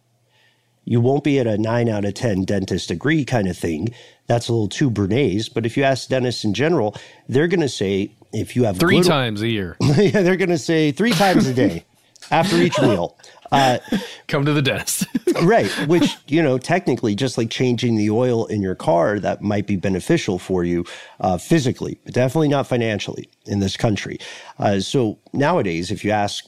[0.84, 3.88] you won't be at a nine out of 10 dentist agree kind of thing.
[4.28, 5.52] That's a little too Bernays.
[5.52, 6.94] But if you ask dentists in general,
[7.28, 10.58] they're going to say, if you have three times a year, yeah, they're going to
[10.58, 11.84] say three times a day
[12.30, 13.16] after each meal.
[13.50, 13.78] Uh,
[14.26, 15.06] Come to the dentist.
[15.42, 15.70] right.
[15.88, 19.76] Which, you know, technically, just like changing the oil in your car, that might be
[19.76, 20.84] beneficial for you
[21.20, 24.18] uh, physically, but definitely not financially in this country.
[24.58, 26.44] Uh, so nowadays, if you ask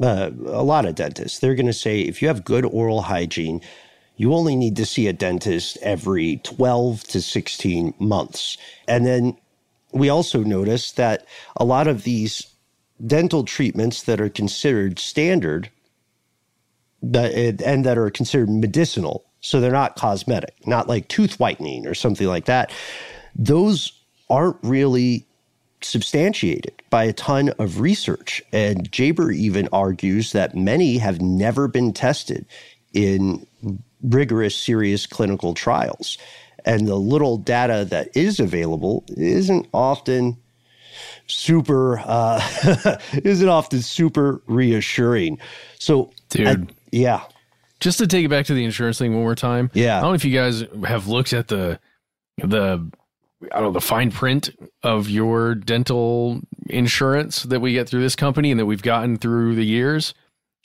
[0.00, 3.60] uh, a lot of dentists, they're going to say if you have good oral hygiene,
[4.20, 8.58] you only need to see a dentist every 12 to 16 months.
[8.86, 9.34] And then
[9.92, 11.24] we also notice that
[11.56, 12.46] a lot of these
[13.06, 15.70] dental treatments that are considered standard
[17.02, 21.94] that, and that are considered medicinal, so they're not cosmetic, not like tooth whitening or
[21.94, 22.70] something like that,
[23.34, 23.90] those
[24.28, 25.26] aren't really
[25.80, 28.42] substantiated by a ton of research.
[28.52, 32.44] And Jabr even argues that many have never been tested
[32.92, 33.46] in
[34.02, 36.18] rigorous, serious clinical trials.
[36.64, 40.36] And the little data that is available isn't often
[41.26, 42.40] super uh,
[43.24, 45.38] isn't often super reassuring.
[45.78, 47.22] So, dude, I, yeah.
[47.78, 49.70] Just to take it back to the insurance thing one more time.
[49.72, 49.98] Yeah.
[49.98, 51.78] I don't know if you guys have looked at the
[52.38, 52.90] the
[53.52, 54.50] I don't know the fine print
[54.82, 59.54] of your dental insurance that we get through this company and that we've gotten through
[59.54, 60.12] the years.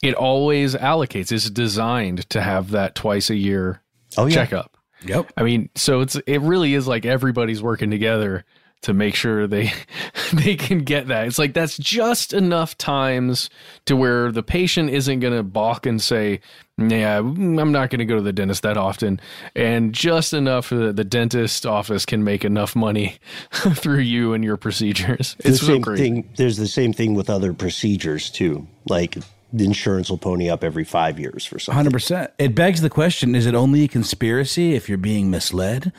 [0.04, 1.32] It always allocates.
[1.32, 3.82] It's designed to have that twice a year
[4.18, 4.36] oh, yeah.
[4.36, 4.78] checkup.
[5.06, 5.34] Yep.
[5.38, 8.43] I mean, so it's it really is like everybody's working together
[8.82, 9.72] to make sure they
[10.34, 11.28] they can get that.
[11.28, 13.50] It's like that's just enough times
[13.86, 16.39] to where the patient isn't going to balk and say,
[16.78, 19.20] "Yeah, mm, I'm not going to go to the dentist that often,"
[19.56, 23.18] and just enough that the dentist office can make enough money
[23.52, 25.36] through you and your procedures.
[25.39, 26.00] The It's so same great.
[26.00, 26.30] thing.
[26.36, 28.68] There's the same thing with other procedures too.
[28.88, 29.18] Like
[29.54, 31.76] the insurance will pony up every five years for something.
[31.78, 32.32] Hundred percent.
[32.38, 35.91] It begs the question: Is it only a conspiracy if you're being misled?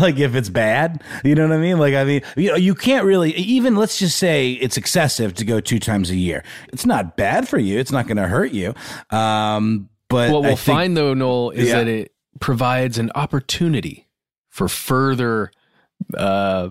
[0.00, 1.78] like if it's bad, you know what I mean?
[1.78, 5.44] Like I mean, you know, you can't really even let's just say it's excessive to
[5.44, 6.44] go two times a year.
[6.72, 7.78] It's not bad for you.
[7.78, 8.72] It's not going to hurt you.
[9.10, 11.78] Um, but what we'll think- find though, Noel, is Yeah.
[11.78, 14.06] that it provides an opportunity
[14.48, 15.50] for further
[16.16, 16.70] uh,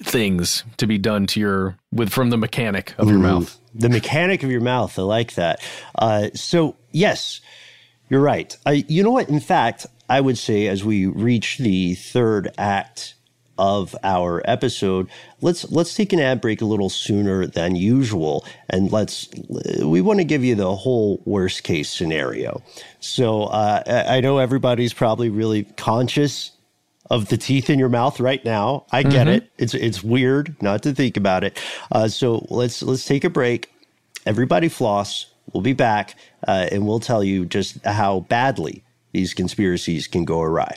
[0.00, 3.58] things to be done to your with from the mechanic of your mouth.
[3.74, 4.98] The mechanic of your mouth.
[4.98, 5.62] I like that.
[5.94, 7.40] Uh, so yes,
[8.08, 8.56] you're right.
[8.66, 9.28] You know what?
[9.28, 13.14] In fact, I would say as we reach the third act
[13.58, 15.08] of our episode,
[15.40, 19.28] let's let's take an ad break a little sooner than usual, and let's
[19.82, 22.62] we want to give you the whole worst case scenario.
[23.00, 26.50] So uh, I know everybody's probably really conscious
[27.12, 28.86] of the teeth in your mouth right now.
[28.90, 29.36] I get Mhm.
[29.36, 29.52] it.
[29.58, 31.56] It's it's weird not to think about it.
[31.92, 33.70] Uh, so let's let's take a break.
[34.26, 35.26] Everybody floss.
[35.52, 36.16] We'll be back,
[36.48, 38.82] uh, and we'll tell you just how badly
[39.12, 40.76] these conspiracies can go awry.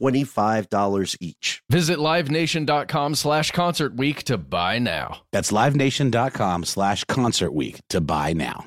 [0.00, 1.62] $25 each.
[1.70, 5.22] Visit livenation.com slash concert week to buy now.
[5.32, 8.66] That's livenation.com slash concert week to buy now.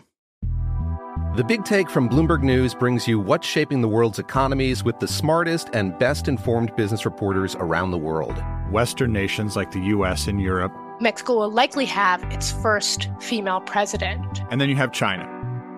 [1.35, 5.07] The Big Take from Bloomberg News brings you what's shaping the world's economies with the
[5.07, 8.39] smartest and best informed business reporters around the world.
[8.69, 10.71] Western nations like the US and Europe.
[10.99, 14.43] Mexico will likely have its first female president.
[14.51, 15.27] And then you have China.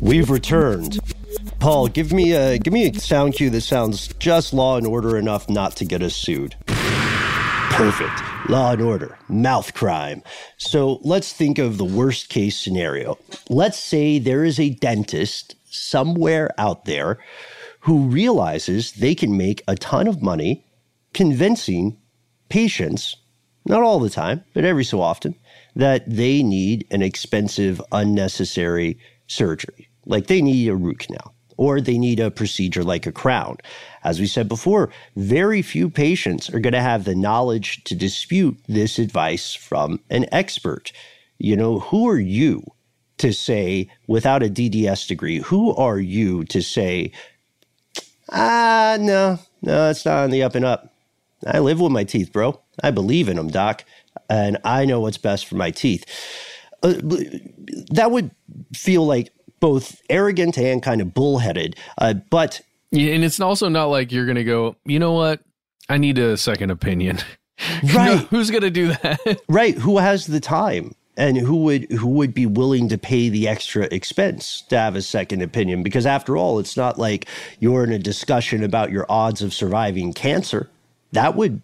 [0.00, 0.98] We've returned.
[1.60, 5.16] Paul, give me a give me a sound cue that sounds just law and order
[5.16, 6.56] enough not to get us sued.
[6.66, 8.20] Perfect.
[8.48, 10.22] Law and order, mouth crime.
[10.56, 13.18] So let's think of the worst case scenario.
[13.48, 17.18] Let's say there is a dentist somewhere out there
[17.80, 20.64] who realizes they can make a ton of money
[21.14, 21.96] convincing
[22.48, 23.16] patients,
[23.70, 25.34] not all the time, but every so often,
[25.76, 29.88] that they need an expensive, unnecessary surgery.
[30.04, 33.58] Like they need a root canal or they need a procedure like a crown.
[34.02, 38.56] As we said before, very few patients are going to have the knowledge to dispute
[38.66, 40.90] this advice from an expert.
[41.38, 42.64] You know, who are you
[43.18, 47.12] to say, without a DDS degree, who are you to say,
[48.32, 50.94] ah, no, no, it's not on the up and up.
[51.46, 52.58] I live with my teeth, bro.
[52.82, 53.84] I believe in them, doc,
[54.28, 56.04] and I know what's best for my teeth.
[56.82, 56.94] Uh,
[57.90, 58.30] that would
[58.74, 61.76] feel like both arrogant and kind of bullheaded.
[61.98, 62.60] Uh, but
[62.90, 65.40] yeah, and it's also not like you're going to go, you know what?
[65.88, 67.18] I need a second opinion.
[67.94, 68.20] Right.
[68.30, 69.42] who's going to do that?
[69.50, 69.74] right.
[69.74, 70.94] Who has the time?
[71.18, 75.02] And who would who would be willing to pay the extra expense to have a
[75.02, 75.82] second opinion?
[75.82, 77.28] Because after all, it's not like
[77.58, 80.70] you're in a discussion about your odds of surviving cancer.
[81.12, 81.60] That would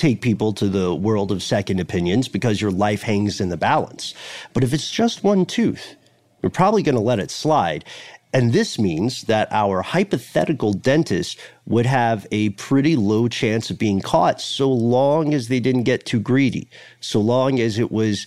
[0.00, 4.14] take people to the world of second opinions because your life hangs in the balance.
[4.52, 5.96] But if it's just one tooth,
[6.42, 7.84] we're probably going to let it slide.
[8.32, 14.00] And this means that our hypothetical dentist would have a pretty low chance of being
[14.00, 16.68] caught so long as they didn't get too greedy,
[17.00, 18.26] so long as it was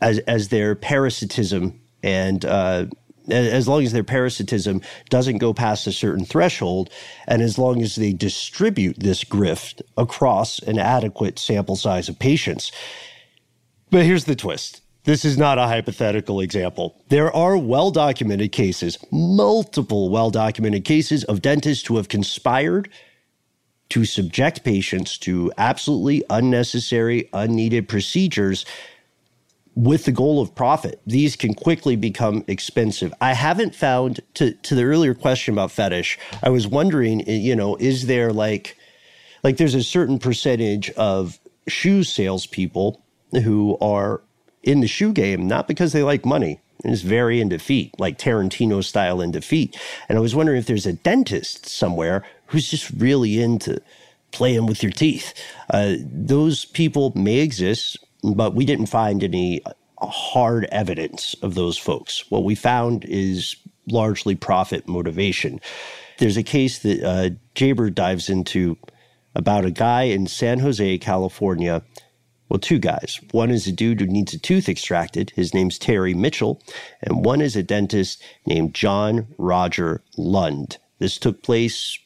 [0.00, 2.86] as, as their parasitism and uh,
[3.28, 6.90] as long as their parasitism doesn't go past a certain threshold,
[7.26, 12.72] and as long as they distribute this grift across an adequate sample size of patients.
[13.90, 17.02] But here's the twist this is not a hypothetical example.
[17.08, 22.88] There are well documented cases, multiple well documented cases of dentists who have conspired
[23.90, 28.64] to subject patients to absolutely unnecessary, unneeded procedures
[29.74, 31.00] with the goal of profit.
[31.06, 33.12] These can quickly become expensive.
[33.20, 37.76] I haven't found, to, to the earlier question about fetish, I was wondering, you know,
[37.76, 38.76] is there like,
[39.42, 43.02] like there's a certain percentage of shoe salespeople
[43.32, 44.20] who are
[44.62, 46.60] in the shoe game, not because they like money.
[46.84, 49.78] and It's very in defeat, like Tarantino style in defeat.
[50.08, 53.80] And I was wondering if there's a dentist somewhere who's just really into
[54.32, 55.34] playing with your teeth.
[55.70, 59.62] Uh, those people may exist, but we didn't find any
[60.00, 62.24] hard evidence of those folks.
[62.30, 63.56] What we found is
[63.86, 65.60] largely profit motivation.
[66.18, 68.76] There's a case that uh, Jabr dives into
[69.34, 71.82] about a guy in San Jose, California.
[72.48, 73.18] Well, two guys.
[73.30, 75.30] One is a dude who needs a tooth extracted.
[75.30, 76.60] His name's Terry Mitchell.
[77.02, 80.76] And one is a dentist named John Roger Lund.
[80.98, 81.98] This took place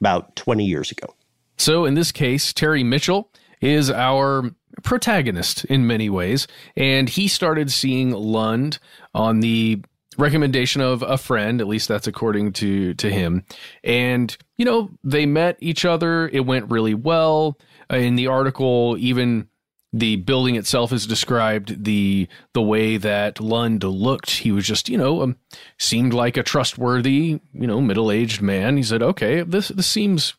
[0.00, 1.14] about 20 years ago.
[1.56, 3.30] So, in this case, Terry Mitchell
[3.62, 4.50] is our
[4.82, 6.46] protagonist in many ways.
[6.76, 8.78] And he started seeing Lund
[9.14, 9.82] on the
[10.18, 13.44] recommendation of a friend at least that's according to to him
[13.84, 17.58] and you know they met each other it went really well
[17.92, 19.46] uh, in the article even
[19.92, 24.30] the building itself is described the the way that Lund looked.
[24.30, 25.36] He was just, you know, um,
[25.78, 28.76] seemed like a trustworthy, you know, middle aged man.
[28.76, 30.34] He said, "Okay, this this seems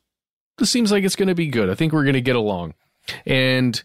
[0.58, 1.70] this seems like it's going to be good.
[1.70, 2.76] I think we're going to get along."
[3.26, 3.82] And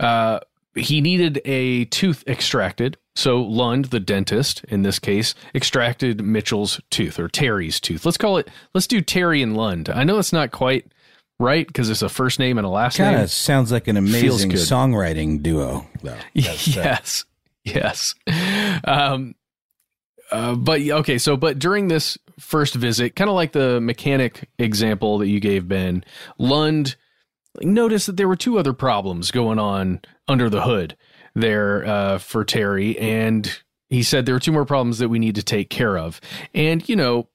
[0.00, 0.40] uh,
[0.74, 2.96] he needed a tooth extracted.
[3.16, 8.04] So Lund, the dentist in this case, extracted Mitchell's tooth or Terry's tooth.
[8.04, 8.48] Let's call it.
[8.74, 9.88] Let's do Terry and Lund.
[9.88, 10.86] I know it's not quite
[11.38, 13.24] right because it's a first name and a last Kind name.
[13.24, 16.16] of sounds like an amazing songwriting duo, though.
[16.34, 17.24] yes,
[17.64, 18.14] yes.
[18.84, 19.34] Um,
[20.32, 25.18] uh, but okay, so but during this first visit, kind of like the mechanic example
[25.18, 26.04] that you gave, Ben,
[26.38, 26.96] Lund
[27.60, 30.96] noticed that there were two other problems going on under the hood
[31.34, 35.34] there uh, for Terry, and he said there are two more problems that we need
[35.36, 36.20] to take care of.
[36.54, 37.28] And you know,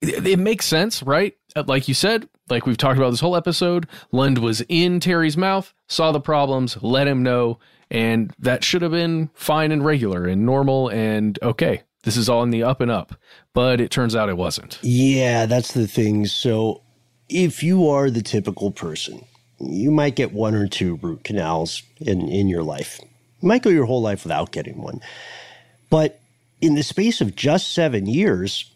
[0.00, 1.34] it, it makes sense, right?
[1.56, 5.36] Uh, Like you said, like we've talked about this whole episode, Lund was in Terry's
[5.36, 7.58] mouth, saw the problems, let him know,
[7.90, 11.82] and that should have been fine and regular and normal and okay.
[12.02, 13.14] This is all in the up and up,
[13.54, 14.78] but it turns out it wasn't.
[14.82, 16.26] Yeah, that's the thing.
[16.26, 16.82] So,
[17.28, 19.24] if you are the typical person,
[19.58, 23.00] you might get one or two root canals in, in your life.
[23.40, 25.00] You might go your whole life without getting one.
[25.90, 26.20] But
[26.60, 28.70] in the space of just seven years,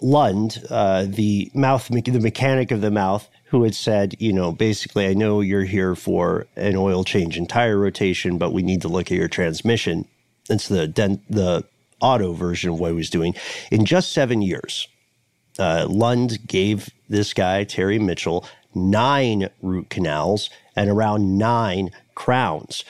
[0.00, 5.06] Lund, uh, the mouth, the mechanic of the mouth, who had said, you know, basically,
[5.06, 8.88] I know you're here for an oil change and tire rotation, but we need to
[8.88, 10.06] look at your transmission.
[10.48, 11.64] It's the dent, the
[12.00, 13.34] auto version of what he was doing.
[13.70, 14.88] In just seven years,
[15.58, 22.84] uh, Lund gave this guy, Terry Mitchell, nine root canals and around nine crowns.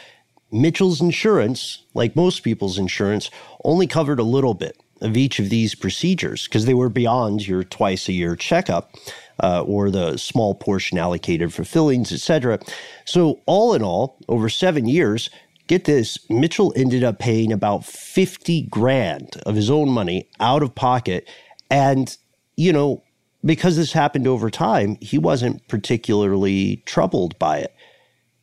[0.51, 3.31] Mitchell's insurance, like most people's insurance,
[3.65, 7.65] only covered a little bit of each of these procedures because they were beyond your
[7.65, 8.95] twice a year checkup
[9.43, 12.61] uh, or the small portion allocated for fillings, etc.
[13.05, 15.29] So, all in all, over seven years,
[15.67, 20.75] get this, Mitchell ended up paying about 50 grand of his own money out of
[20.75, 21.29] pocket.
[21.71, 22.17] And,
[22.57, 23.03] you know,
[23.45, 27.75] because this happened over time, he wasn't particularly troubled by it.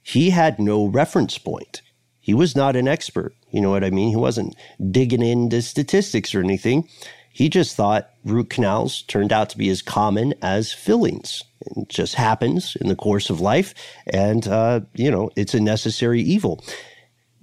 [0.01, 1.82] He had no reference point.
[2.20, 3.34] He was not an expert.
[3.51, 4.10] You know what I mean?
[4.10, 4.55] He wasn't
[4.91, 6.88] digging into statistics or anything.
[7.32, 11.43] He just thought root canals turned out to be as common as fillings.
[11.62, 13.74] It just happens in the course of life.
[14.07, 16.64] And, uh, you know, it's a necessary evil.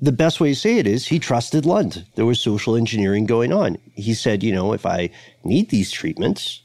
[0.01, 2.05] The best way to say it is he trusted Lund.
[2.16, 3.78] There was social engineering going on.
[3.94, 5.11] He said, you know, if I
[5.42, 6.62] need these treatments,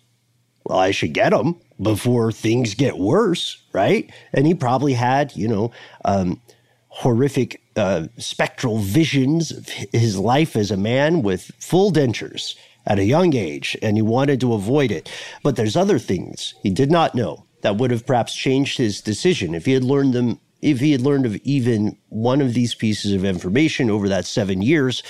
[0.65, 4.11] well, I should get them before things get worse, right?
[4.33, 5.71] And he probably had, you know,
[6.05, 6.41] um,
[6.89, 12.55] horrific uh, spectral visions of his life as a man with full dentures
[12.85, 15.09] at a young age, and he wanted to avoid it.
[15.41, 19.55] But there's other things he did not know that would have perhaps changed his decision
[19.55, 20.39] if he had learned them.
[20.61, 24.61] If he had learned of even one of these pieces of information over that seven
[24.61, 25.01] years,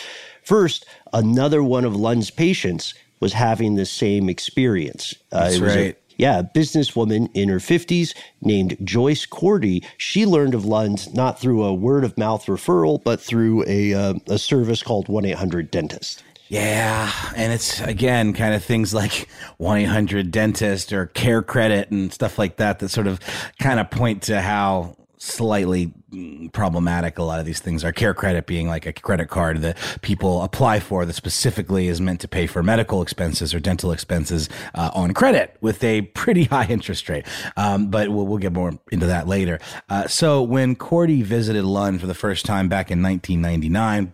[0.43, 5.14] first, another one of Lund's patients was having the same experience.
[5.32, 5.97] Uh, That's was a- right.
[6.18, 9.84] yeah, a businesswoman in her 50s named Joyce Cordy.
[9.97, 14.14] She learned of Lund not through a word of mouth referral, but through a, uh,
[14.28, 16.24] a service called 1 800 Dentist.
[16.47, 21.91] Yeah, and it's again kind of things like one eight hundred dentist or care credit
[21.91, 23.22] and stuff like that that sort of
[23.60, 27.91] kind of point to how slightly mm, problematic a lot of these things are.
[27.91, 32.19] Care credit being like a credit card that people apply for that specifically is meant
[32.22, 36.65] to pay for medical expenses or dental expenses uh, on credit with a pretty high
[36.65, 37.26] interest rate.
[37.55, 39.59] Um, but we'll, we'll get more into that later.
[39.89, 44.13] Uh, so when Cordy visited Lund for the first time back in 1999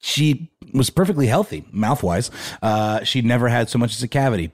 [0.00, 2.30] she was perfectly healthy mouth wise.
[2.60, 4.52] Uh, she'd never had so much as a cavity.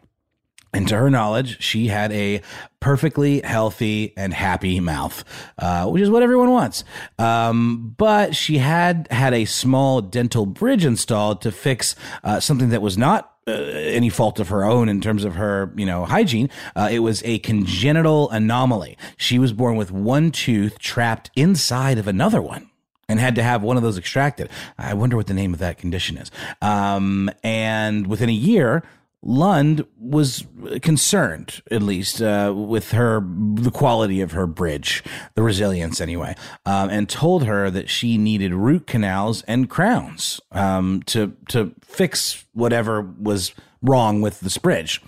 [0.72, 2.42] And to her knowledge, she had a
[2.78, 5.24] perfectly healthy and happy mouth,
[5.58, 6.84] uh, which is what everyone wants.
[7.18, 12.82] Um, but she had had a small dental bridge installed to fix uh, something that
[12.82, 16.48] was not uh, any fault of her own in terms of her, you know, hygiene.
[16.76, 18.96] Uh, it was a congenital anomaly.
[19.16, 22.70] She was born with one tooth trapped inside of another one
[23.08, 24.48] and had to have one of those extracted.
[24.78, 26.30] I wonder what the name of that condition is.
[26.62, 28.84] Um, and within a year,
[29.22, 30.46] Lund was
[30.80, 35.04] concerned, at least, uh, with her, the quality of her bridge,
[35.34, 41.02] the resilience anyway, um, and told her that she needed root canals and crowns um,
[41.06, 43.52] to to fix whatever was
[43.82, 45.02] wrong with this bridge.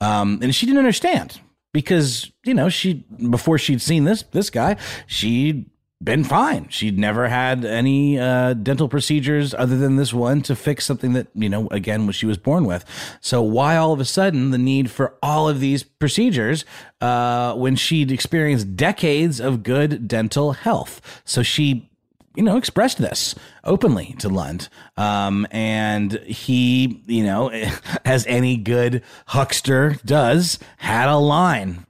[0.00, 1.38] Um, and she didn't understand
[1.72, 4.76] because you know she before she'd seen this this guy,
[5.06, 5.66] she
[6.04, 6.68] been fine.
[6.68, 11.28] She'd never had any uh, dental procedures other than this one to fix something that,
[11.34, 12.84] you know, again, what she was born with.
[13.20, 16.64] So why all of a sudden the need for all of these procedures
[17.00, 21.22] uh, when she'd experienced decades of good dental health?
[21.24, 21.90] So she
[22.34, 24.68] you know, expressed this openly to Lund.
[24.96, 27.50] Um, and he, you know,
[28.04, 31.86] as any good huckster does, had a line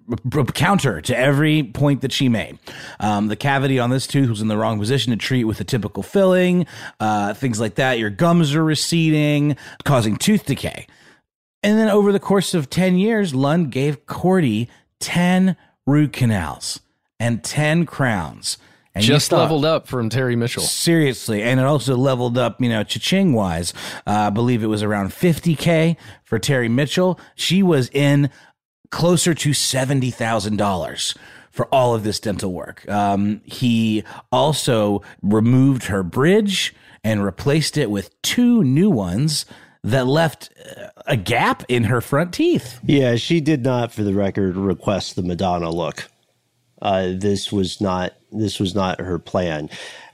[0.53, 2.59] counter to every point that she made.
[3.01, 5.65] Um, the cavity on this tooth was in the wrong position to treat with a
[5.65, 6.67] typical filling,
[7.01, 7.99] uh, things like that.
[7.99, 10.87] Your gums are receding, causing tooth decay.
[11.63, 14.69] And then over the course of 10 years, Lund gave Cordy
[15.01, 16.81] 10 root canals
[17.19, 18.59] and 10 crowns
[18.95, 20.63] and just thought, leveled up from Terry Mitchell.
[20.63, 21.43] Seriously.
[21.43, 23.75] And it also leveled up, you know, cha-ching wise.
[24.07, 27.19] Uh, I believe it was around 50K for Terry Mitchell.
[27.35, 28.31] She was in
[28.91, 31.17] closer to $70,000
[31.51, 32.89] for all of this dental work.
[32.89, 39.45] Um, he also removed her bridge and replaced it with two new ones
[39.83, 42.81] that left uh, a gap in her front teeth.
[42.85, 46.09] Yeah, she did not, for the record, request the Madonna look.
[46.81, 49.71] Uh, this was not this was not her plan.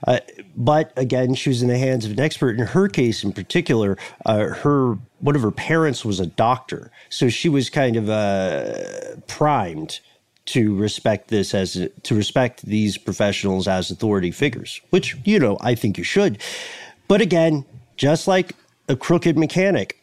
[0.07, 0.19] Uh,
[0.55, 2.59] but again, she was in the hands of an expert.
[2.59, 7.29] In her case, in particular, uh, her one of her parents was a doctor, so
[7.29, 9.99] she was kind of uh, primed
[10.45, 15.75] to respect this as to respect these professionals as authority figures, which you know I
[15.75, 16.41] think you should.
[17.07, 17.65] But again,
[17.97, 18.55] just like
[18.87, 19.97] a crooked mechanic,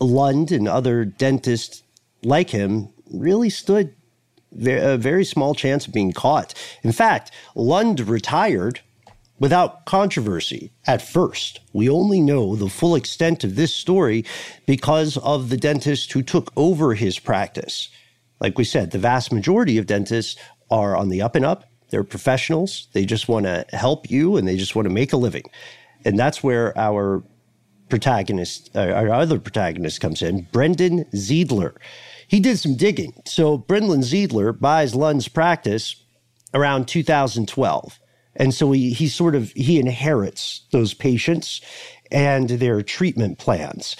[0.00, 1.82] Lund and other dentists
[2.22, 3.94] like him really stood
[4.66, 6.54] a very small chance of being caught.
[6.82, 8.80] In fact, Lund retired
[9.38, 11.60] without controversy at first.
[11.72, 14.24] We only know the full extent of this story
[14.66, 17.88] because of the dentist who took over his practice.
[18.40, 20.40] Like we said, the vast majority of dentists
[20.70, 21.64] are on the up and up.
[21.90, 22.86] They're professionals.
[22.92, 25.44] They just want to help you and they just want to make a living.
[26.04, 27.22] And that's where our
[27.88, 31.76] protagonist, uh, our other protagonist comes in, Brendan Zeidler
[32.32, 33.12] he did some digging.
[33.26, 36.02] So Brendan Zeidler buys Lund's practice
[36.54, 38.00] around 2012.
[38.36, 41.60] And so he, he sort of he inherits those patients
[42.10, 43.96] and their treatment plans.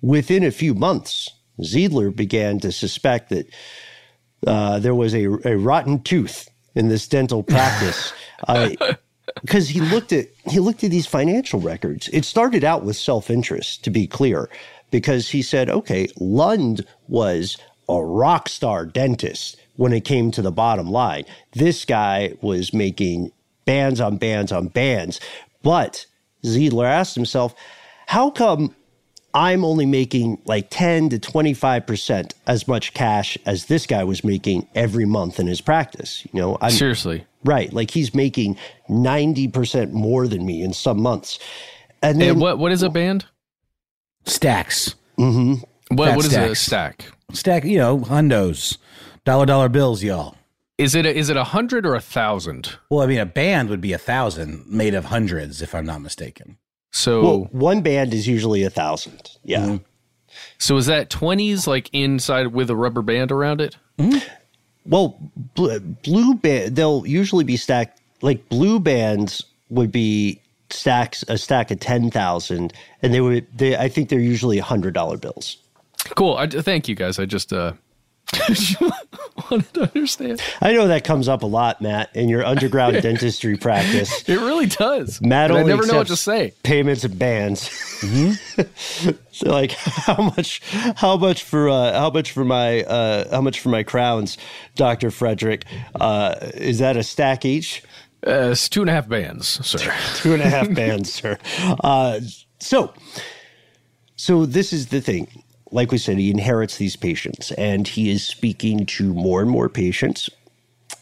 [0.00, 1.28] Within a few months,
[1.60, 3.52] Zeidler began to suspect that
[4.46, 8.12] uh, there was a, a rotten tooth in this dental practice.
[8.46, 12.08] because uh, he looked at he looked at these financial records.
[12.12, 14.48] It started out with self interest, to be clear,
[14.92, 17.56] because he said, okay, Lund was
[17.88, 21.24] a rock star dentist when it came to the bottom line.
[21.52, 23.32] This guy was making
[23.64, 25.20] bands on bands on bands.
[25.62, 26.06] But
[26.44, 27.54] Zeidler asked himself,
[28.06, 28.74] how come
[29.34, 34.68] I'm only making like 10 to 25% as much cash as this guy was making
[34.74, 36.26] every month in his practice?
[36.32, 37.26] You know, I'm, seriously.
[37.44, 37.72] Right.
[37.72, 38.58] Like he's making
[38.88, 41.38] 90% more than me in some months.
[42.02, 43.24] And then and what, what is a band?
[44.24, 44.94] Stacks.
[45.18, 45.64] Mm-hmm.
[45.96, 47.06] What, what is a stack?
[47.32, 48.78] Stack, you know, hundos,
[49.24, 50.36] dollar dollar bills, y'all.
[50.78, 52.76] Is it a, is it a hundred or a thousand?
[52.90, 56.00] Well, I mean, a band would be a thousand made of hundreds, if I'm not
[56.00, 56.56] mistaken.
[56.90, 59.30] So well, one band is usually a thousand.
[59.44, 59.60] Yeah.
[59.60, 59.76] Mm-hmm.
[60.58, 63.76] So is that twenties like inside with a rubber band around it?
[63.98, 64.18] Mm-hmm.
[64.84, 65.18] Well,
[65.54, 70.40] bl- blue band they'll usually be stacked like blue bands would be
[70.70, 72.72] stacks a stack of ten thousand,
[73.02, 75.56] and they would they I think they're usually hundred dollar bills.
[76.10, 76.36] Cool.
[76.36, 77.18] I, thank you guys.
[77.18, 77.72] I just uh,
[79.50, 80.40] wanted to understand.
[80.60, 84.28] I know that comes up a lot, Matt, in your underground dentistry practice.
[84.28, 85.20] It really does.
[85.20, 86.54] Matt I never know what to say.
[86.62, 87.68] Payments and bands.
[88.00, 89.12] Mm-hmm.
[89.30, 90.60] so, like, how much?
[90.96, 91.68] How much for?
[91.68, 92.82] Uh, how much for my?
[92.82, 94.38] Uh, how much for my crowns,
[94.76, 95.66] Doctor Frederick?
[96.00, 97.82] Uh, is that a stack each?
[98.26, 99.94] Uh, it's two and a half bands, sir.
[100.16, 101.38] two and a half bands, sir.
[101.82, 102.20] Uh,
[102.60, 102.94] so,
[104.14, 105.42] so this is the thing
[105.72, 109.68] like we said, he inherits these patients and he is speaking to more and more
[109.68, 110.30] patients.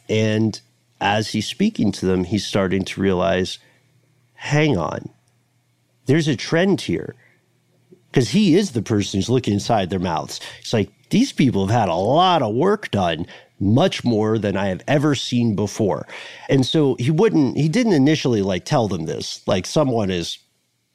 [0.08, 0.60] And
[1.00, 3.58] as he's speaking to them, he's starting to realize
[4.34, 5.10] hang on,
[6.06, 7.14] there's a trend here.
[8.10, 10.40] Because he is the person who's looking inside their mouths.
[10.60, 13.26] It's like, these people have had a lot of work done.
[13.60, 16.08] much more than I have ever seen before.
[16.48, 20.38] And so he wouldn't, he didn't initially like tell them this, like someone is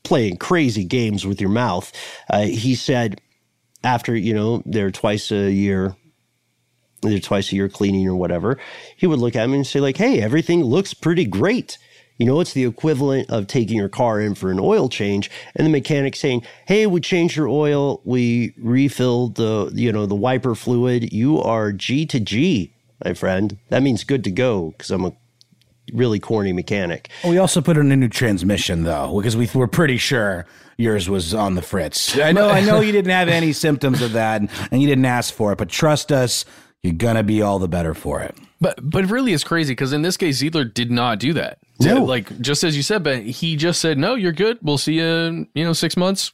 [0.03, 1.91] playing crazy games with your mouth.
[2.29, 3.21] Uh, he said,
[3.85, 5.95] after, you know, they're twice a year,
[7.01, 8.59] they're twice a year cleaning or whatever,
[8.97, 11.77] he would look at me and say, like, hey, everything looks pretty great.
[12.17, 15.65] You know, it's the equivalent of taking your car in for an oil change and
[15.65, 18.01] the mechanic saying, Hey, we changed your oil.
[18.05, 21.11] We refilled the, you know, the wiper fluid.
[21.11, 22.73] You are G to G,
[23.03, 23.57] my friend.
[23.67, 25.13] That means good to go because I'm a
[25.93, 27.09] really corny mechanic.
[27.23, 30.45] We also put in a new transmission though, because we were pretty sure
[30.77, 32.17] yours was on the fritz.
[32.17, 35.05] I know, I know you didn't have any symptoms of that and, and you didn't
[35.05, 36.45] ask for it, but trust us,
[36.83, 38.35] you're gonna be all the better for it.
[38.61, 41.59] But but really, it's crazy because in this case, Zeidler did not do that.
[41.79, 42.03] No.
[42.03, 44.59] like just as you said, but he just said, "No, you're good.
[44.61, 46.31] We'll see you, in, you know, six months."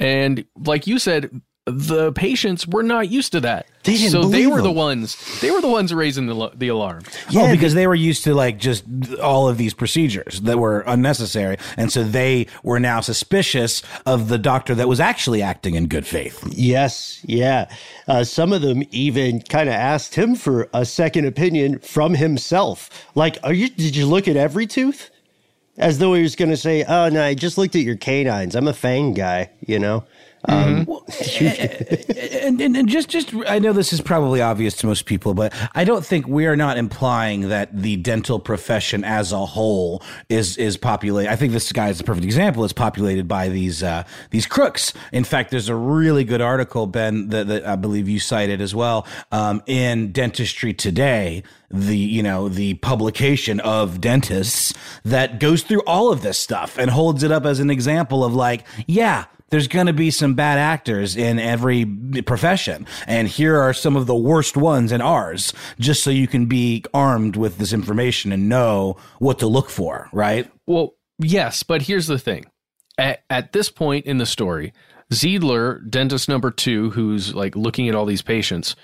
[0.00, 3.66] And like you said, the patients were not used to that.
[3.84, 5.40] They didn't so they believe were the ones.
[5.40, 7.04] They were the ones raising the the alarm.
[7.34, 8.84] oh, because they were used to like just
[9.22, 14.38] all of these procedures that were unnecessary, and so they were now suspicious of the
[14.38, 16.42] doctor that was actually acting in good faith.
[16.50, 17.70] Yes, yeah.
[18.06, 22.90] Uh, some of them even kind of asked him for a second opinion from himself.
[23.14, 23.68] Like, are you?
[23.70, 25.10] Did you look at every tooth?
[25.78, 28.56] As though he was going to say, "Oh no, I just looked at your canines.
[28.56, 30.04] I'm a fang guy," you know.
[30.44, 30.86] Um,
[31.30, 35.52] and, and, and just just I know this is probably obvious to most people, but
[35.74, 40.56] I don't think we are not implying that the dental profession as a whole is
[40.56, 41.30] is populated.
[41.30, 42.62] I think this guy is a perfect example.
[42.64, 44.92] It's populated by these uh, these crooks.
[45.12, 48.74] In fact, there's a really good article, Ben, that, that I believe you cited as
[48.74, 54.72] well um, in Dentistry Today the you know the publication of dentists
[55.04, 58.34] that goes through all of this stuff and holds it up as an example of
[58.34, 61.86] like yeah there's going to be some bad actors in every
[62.26, 66.46] profession and here are some of the worst ones in ours just so you can
[66.46, 71.82] be armed with this information and know what to look for right Well, yes, but
[71.82, 72.46] here's the thing.
[72.98, 74.72] At, at this point in the story,
[75.12, 78.76] Zeidler, dentist number two, who's like looking at all these patients,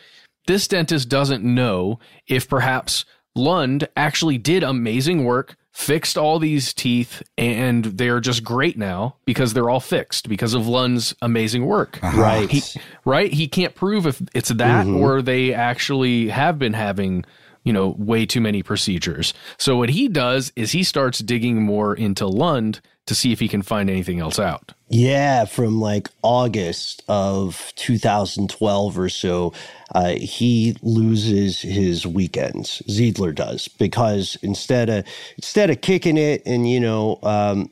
[0.47, 3.05] this dentist doesn't know if perhaps
[3.35, 9.53] Lund actually did amazing work, fixed all these teeth, and they're just great now because
[9.53, 11.99] they're all fixed because of Lund's amazing work.
[12.03, 12.49] Right.
[12.51, 12.63] He,
[13.05, 13.33] right?
[13.33, 15.01] He can't prove if it's that Mhm.
[15.01, 17.25] or they actually have been having
[17.67, 19.33] you know, way too many procedures.
[19.57, 23.49] So what he does is he starts digging more into Lund to see if he
[23.49, 24.73] can find anything else out.
[24.89, 29.53] Yeah, from like August of 2012 or so,
[29.95, 32.83] uh, he loses his weekends.
[32.89, 35.05] Zeidler does because instead of
[35.37, 37.71] instead of kicking it and you know um,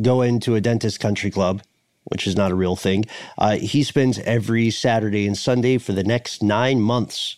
[0.00, 1.62] going to a dentist country club,
[2.04, 3.04] which is not a real thing,
[3.38, 7.36] uh, he spends every Saturday and Sunday for the next nine months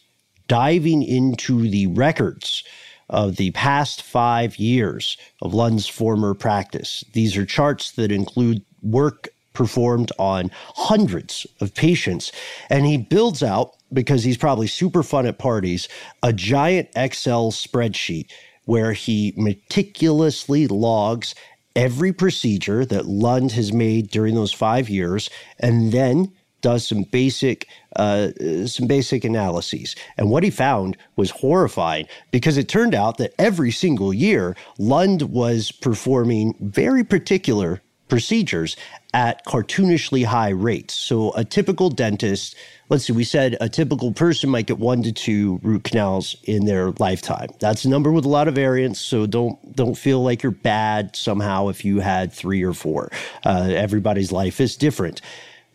[0.49, 2.65] diving into the records
[3.11, 7.05] of the past five years of Lund's former practice.
[7.13, 12.33] These are charts that include work performed on hundreds of patients.
[12.71, 15.89] And he builds out, because he's probably super fun at parties,
[16.23, 18.31] a giant Excel spreadsheet
[18.65, 21.35] where he meticulously logs
[21.75, 27.67] every procedure that Lund has made during those five years and then does some basic
[27.97, 28.29] uh,
[28.67, 29.97] some basic analyses.
[30.17, 35.23] And what he found was horrifying because it turned out that every single year lund
[35.23, 38.77] was performing very particular procedures
[39.15, 40.95] at cartoonishly high rates.
[40.95, 42.55] So a typical dentist
[42.91, 46.67] let's see we said a typical person might get one to two root canals in
[46.67, 47.49] their lifetime.
[47.61, 51.17] That's a number with a lot of variance so don't don't feel like you're bad
[51.17, 53.11] somehow if you had three or four.
[53.45, 55.23] Uh, everybody's life is different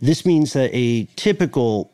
[0.06, 1.92] this means that a typical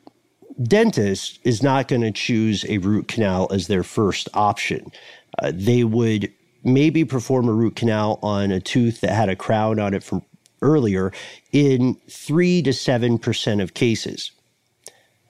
[0.62, 4.91] dentist is not going to choose a root canal as their first option.
[5.39, 6.32] Uh, they would
[6.64, 10.24] maybe perform a root canal on a tooth that had a crown on it from
[10.62, 11.12] earlier
[11.51, 14.32] in 3 to 7% of cases.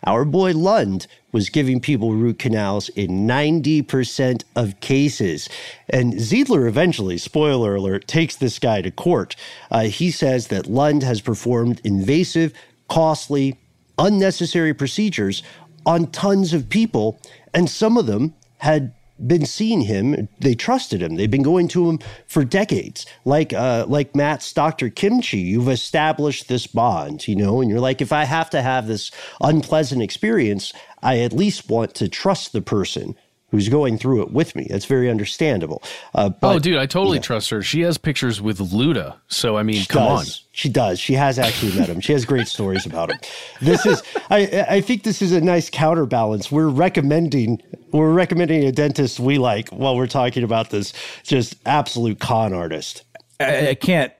[0.03, 5.47] Our boy Lund was giving people root canals in 90% of cases.
[5.87, 9.35] And Zeidler eventually, spoiler alert, takes this guy to court.
[9.69, 12.51] Uh, he says that Lund has performed invasive,
[12.91, 13.57] costly,
[13.97, 15.43] unnecessary procedures
[15.85, 17.17] on tons of people,
[17.53, 18.93] and some of them had
[19.25, 20.27] been seeing him.
[20.39, 21.15] They trusted him.
[21.15, 23.05] They've been going to him for decades.
[23.23, 24.89] Like uh, like Matt's Dr.
[24.89, 28.87] Kimchi, you've established this bond, you know, and you're like, if I have to have
[28.87, 33.15] this unpleasant experience, I at least want to trust the person
[33.51, 34.65] who's going through it with me.
[34.69, 35.83] That's very understandable.
[36.15, 37.61] Uh, but, oh, dude, I totally trust her.
[37.61, 39.17] She has pictures with Luda.
[39.27, 40.45] So, I mean, come does.
[40.53, 40.99] She does.
[40.99, 41.99] She has actually met him.
[41.99, 43.19] She has great stories about him.
[43.61, 46.51] This is, I, I think this is a nice counterbalance.
[46.51, 50.93] We're recommending, we're recommending a dentist we like while we're talking about this
[51.23, 53.03] just absolute con artist.
[53.39, 54.13] I, I can't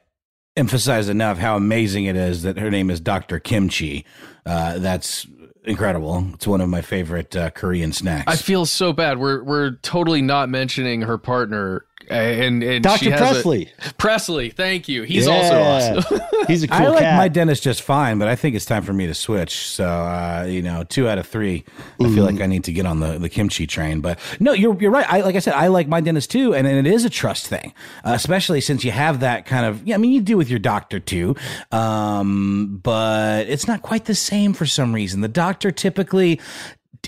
[0.57, 3.39] emphasize enough how amazing it is that her name is Dr.
[3.39, 4.05] Kimchi.
[4.45, 5.25] Uh, that's
[5.64, 6.26] incredible.
[6.34, 8.32] It's one of my favorite uh, Korean snacks.
[8.32, 9.20] I feel so bad.
[9.20, 11.86] We're we're totally not mentioning her partner.
[12.10, 12.97] Uh, And, and Dr.
[13.06, 13.70] she has a- Presley.
[13.97, 15.04] Presley, thank you.
[15.04, 15.34] He's Yeah.
[15.34, 16.20] also awesome.
[16.47, 17.18] He's a cool I like cat.
[17.18, 19.56] my dentist just fine, but I think it's time for me to switch.
[19.68, 21.64] So, uh, you know, two out of three,
[21.99, 24.02] I feel like I need to get on the, the kimchi train.
[24.02, 25.06] But no, you're you're right.
[25.12, 27.47] I like I said, I like my dentist too, and, and it is a trust
[27.47, 27.74] thing,
[28.04, 29.86] uh, especially since you have that kind of.
[29.88, 31.36] Yeah, I mean, you do with your doctor too,
[31.72, 35.22] um, but it's not quite the same for some reason.
[35.22, 36.39] The doctor typically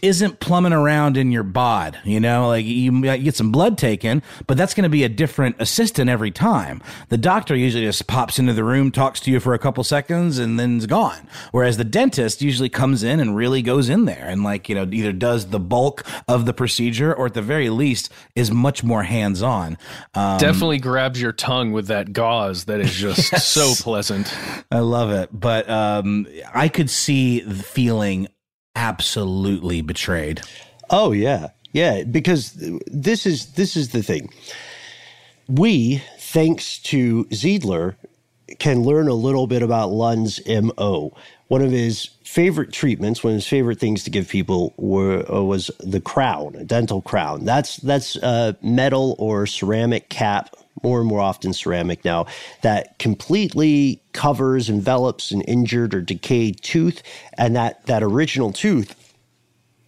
[0.02, 4.22] isn't plumbing around in your bod, you know, like you might get some blood taken,
[4.48, 6.82] but that's going to be a different assistant every time.
[7.10, 10.40] The doctor usually just pops into the room, talks to you for a couple seconds,
[10.40, 11.28] and then's gone.
[11.52, 14.88] Whereas the dentist usually comes in and really goes in there and like, you know,
[14.92, 19.04] either does the bulk of the procedure or at the very least is much more
[19.04, 19.78] hands on.
[20.16, 23.48] Um, Definitely grabs your tongue with that gauze that is just Yes.
[23.48, 24.34] so pleasant.
[24.72, 28.28] I love it, but um, I could see the feeling
[28.76, 30.42] absolutely betrayed.
[30.90, 32.04] Oh yeah, yeah.
[32.04, 32.54] Because
[32.88, 34.30] this is this is the thing.
[35.48, 37.96] We, thanks to Zeidler,
[38.60, 41.16] can learn a little bit about Lund's mo.
[41.48, 45.44] One of his favorite treatments, one of his favorite things to give people, were uh,
[45.44, 47.46] was the crown, a dental crown.
[47.46, 50.56] That's that's a metal or ceramic cap.
[50.82, 52.26] More and more often ceramic now
[52.62, 57.04] that completely covers, envelops an injured or decayed tooth,
[57.38, 58.96] and that that original tooth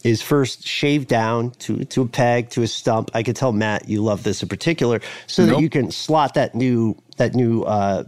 [0.03, 3.09] is first shaved down to to a peg to a stump.
[3.13, 6.53] I could tell Matt you love this in particular, so that you can slot that
[6.53, 8.03] new that new uh,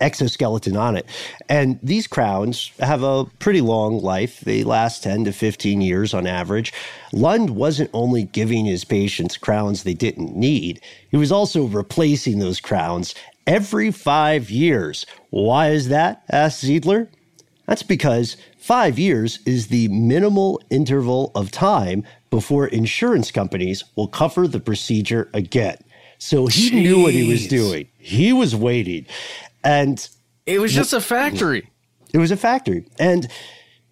[0.00, 1.06] exoskeleton on it.
[1.48, 4.40] And these crowns have a pretty long life.
[4.40, 6.72] They last ten to fifteen years on average.
[7.12, 10.80] Lund wasn't only giving his patients crowns they didn't need;
[11.10, 13.14] he was also replacing those crowns
[13.46, 15.06] every five years.
[15.30, 16.22] Why is that?
[16.30, 17.08] asked Zeidler.
[17.66, 24.46] That's because five years is the minimal interval of time before insurance companies will cover
[24.46, 25.78] the procedure again.
[26.18, 27.88] So he knew what he was doing.
[27.98, 29.06] He was waiting.
[29.64, 30.06] And
[30.46, 31.70] It was just a factory.
[32.12, 32.86] it was a factory.
[32.98, 33.28] And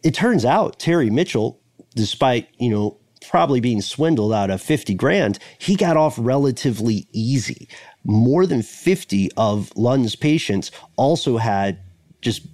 [0.03, 1.61] it turns out Terry Mitchell,
[1.95, 2.99] despite, you know,
[3.29, 7.69] probably being swindled out of 50 grand, he got off relatively easy.
[8.05, 11.79] More than 50 of Lund's patients also had
[12.21, 12.47] just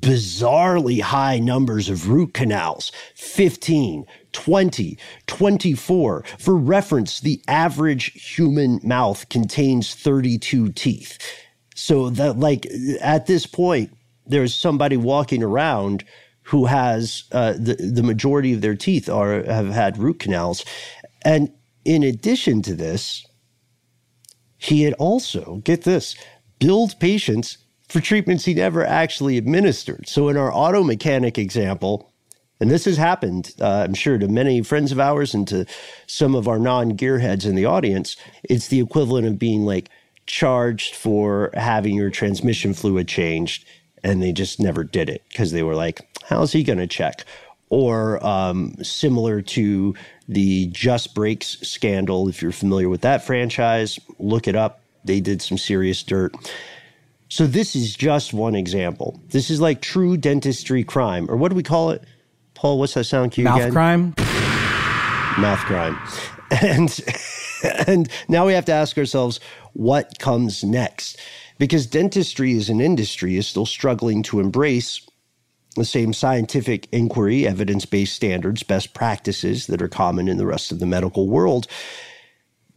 [0.00, 6.24] bizarrely high numbers of root canals 15, 20, 24.
[6.38, 11.18] For reference, the average human mouth contains 32 teeth.
[11.78, 12.66] So that, like,
[13.00, 16.04] at this point, there's somebody walking around
[16.42, 20.64] who has uh, the the majority of their teeth are have had root canals,
[21.22, 21.52] and
[21.84, 23.24] in addition to this,
[24.56, 26.16] he had also get this
[26.58, 27.58] billed patients
[27.88, 30.08] for treatments he never actually administered.
[30.08, 32.12] So in our auto mechanic example,
[32.60, 35.64] and this has happened, uh, I'm sure, to many friends of ours and to
[36.08, 39.90] some of our non gearheads in the audience, it's the equivalent of being like
[40.28, 43.66] charged for having your transmission fluid changed
[44.04, 47.24] and they just never did it because they were like, how's he going to check?
[47.70, 49.94] Or um, similar to
[50.28, 54.80] the Just Brakes scandal, if you're familiar with that franchise, look it up.
[55.04, 56.34] They did some serious dirt.
[57.28, 59.20] So this is just one example.
[59.30, 62.02] This is like true dentistry crime, or what do we call it?
[62.54, 63.72] Paul, what's that sound cue Mouth again?
[63.72, 64.14] crime.
[65.38, 65.98] Mouth crime.
[66.62, 66.98] And
[67.86, 69.38] and now we have to ask ourselves
[69.78, 71.18] what comes next,
[71.58, 75.06] because dentistry as an industry is still struggling to embrace
[75.76, 80.72] the same scientific inquiry, evidence based standards, best practices that are common in the rest
[80.72, 81.66] of the medical world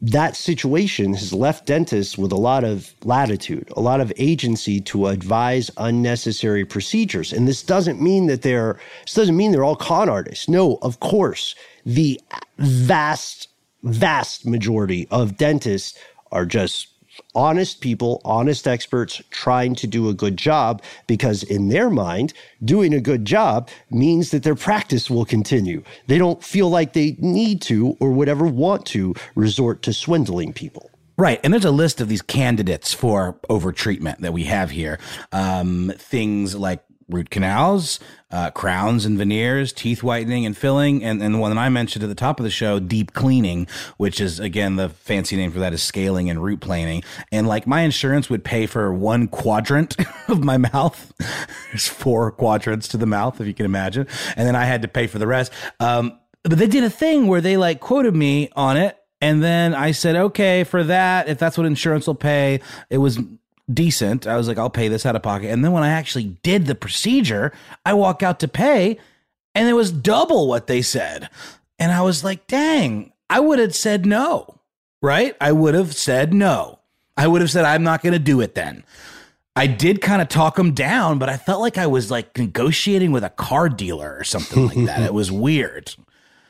[0.01, 5.07] that situation has left dentists with a lot of latitude, a lot of agency to
[5.07, 7.31] advise unnecessary procedures.
[7.31, 10.49] And this doesn't mean that they're this doesn't mean they're all con artists.
[10.49, 12.19] No, of course, the
[12.57, 13.49] vast,
[13.83, 15.97] vast majority of dentists
[16.31, 16.87] are just
[17.36, 22.93] honest people, honest experts trying to do a good job because in their mind, doing
[22.93, 25.84] a good job means that their practice will continue.
[26.07, 30.53] They don't feel like they need to or would ever want to resort to swindling
[30.53, 30.89] people.
[31.17, 31.39] Right.
[31.43, 34.99] And there's a list of these candidates for overtreatment that we have here.
[35.32, 37.99] Um, things like root canals,
[38.32, 42.03] uh, crowns and veneers, teeth whitening and filling, and, and the one that I mentioned
[42.03, 45.59] at the top of the show, deep cleaning, which is again the fancy name for
[45.59, 47.03] that is scaling and root planing.
[47.32, 49.95] And like my insurance would pay for one quadrant
[50.28, 51.14] of my mouth.
[51.72, 54.88] There's four quadrants to the mouth, if you can imagine, and then I had to
[54.88, 55.51] pay for the rest.
[55.80, 58.97] Um, but they did a thing where they like quoted me on it.
[59.24, 63.20] And then I said, okay, for that, if that's what insurance will pay, it was
[63.74, 64.28] decent.
[64.28, 65.49] I was like, I'll pay this out of pocket.
[65.49, 67.51] And then when I actually did the procedure,
[67.86, 68.97] I walk out to pay
[69.55, 71.30] and it was double what they said.
[71.80, 74.59] And I was like, dang, I would have said no,
[75.01, 75.36] right?
[75.41, 76.80] I would have said no.
[77.17, 78.84] I would have said, I'm not going to do it then.
[79.55, 83.11] I did kind of talk them down, but I felt like I was like negotiating
[83.11, 85.01] with a car dealer or something like that.
[85.01, 85.93] It was weird.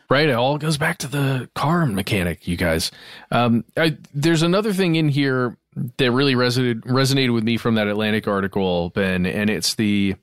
[0.10, 0.28] Right.
[0.28, 2.92] It all goes back to the car mechanic, you guys.
[3.32, 7.88] Um, I, there's another thing in here that really resonated resonated with me from that
[7.88, 10.16] Atlantic article, Ben, and it's the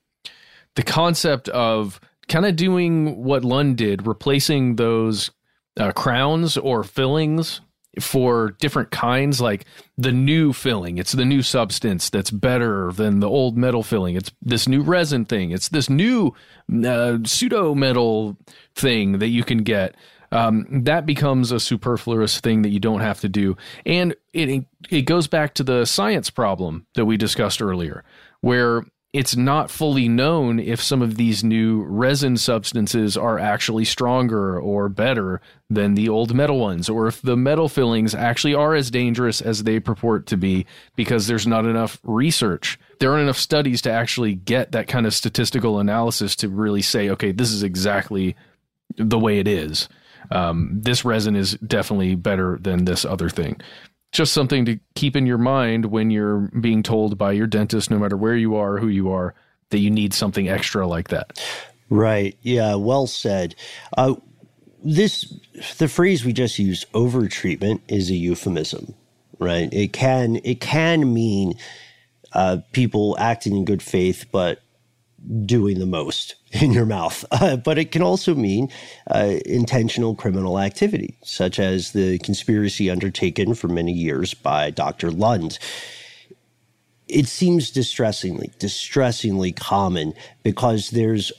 [0.75, 5.31] the concept of kind of doing what Lund did, replacing those
[5.79, 7.61] uh, crowns or fillings
[8.01, 9.65] for different kinds, like
[9.97, 10.99] the new filling.
[10.99, 14.15] It's the new substance that's better than the old metal filling.
[14.15, 15.51] It's this new resin thing.
[15.51, 16.35] It's this new
[16.85, 18.37] uh, pseudo metal
[18.75, 19.97] thing that you can get
[20.33, 23.57] um, that becomes a superfluous thing that you don't have to do.
[23.87, 28.05] And it it goes back to the science problem that we discussed earlier,
[28.41, 34.61] where it's not fully known if some of these new resin substances are actually stronger
[34.61, 38.91] or better than the old metal ones, or if the metal fillings actually are as
[38.91, 42.79] dangerous as they purport to be because there's not enough research.
[43.01, 47.09] There aren't enough studies to actually get that kind of statistical analysis to really say,
[47.09, 48.37] okay, this is exactly
[48.97, 49.89] the way it is
[50.31, 53.61] um, this resin is definitely better than this other thing.
[54.13, 57.99] Just something to keep in your mind when you're being told by your dentist, no
[57.99, 59.35] matter where you are, who you are,
[59.71, 61.39] that you need something extra like that.
[61.91, 62.37] Right.
[62.43, 62.75] Yeah.
[62.77, 63.55] Well said.
[63.97, 64.15] Uh,
[64.83, 65.35] this
[65.79, 68.95] the phrase we just used, over treatment, is a euphemism,
[69.39, 69.69] right?
[69.73, 71.55] It can it can mean
[72.33, 74.61] uh, people acting in good faith, but
[75.45, 77.25] doing the most in your mouth.
[77.41, 78.69] Uh, but it can also mean
[79.13, 85.13] uh, intentional criminal activity, such as the conspiracy undertaken for many years by Dr.
[85.13, 85.59] Lund.
[87.07, 91.31] It seems distressingly, distressingly common because there's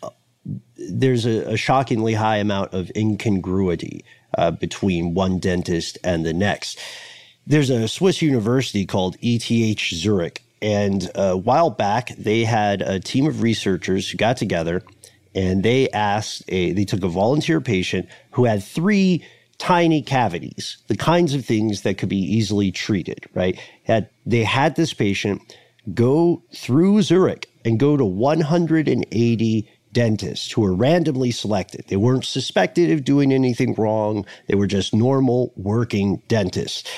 [0.78, 4.06] there's a, a shockingly high amount of incongruity
[4.38, 6.80] uh, between one dentist and the next.
[7.46, 13.28] There's a Swiss university called ETH Zurich and a while back, they had a team
[13.28, 14.84] of researchers who got together
[15.36, 19.24] and they asked a, they took a volunteer patient who had three
[19.58, 23.60] tiny cavities, the kinds of things that could be easily treated, right?
[23.84, 25.42] Had, they had this patient
[25.94, 31.86] go through Zurich and go to 180 dentists who were randomly selected.
[31.88, 34.26] They weren't suspected of doing anything wrong.
[34.48, 36.90] They were just normal working dentists.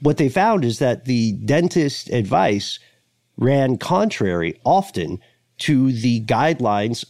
[0.00, 2.78] What they found is that the dentist advice
[3.36, 5.20] ran contrary often
[5.58, 7.04] to the guidelines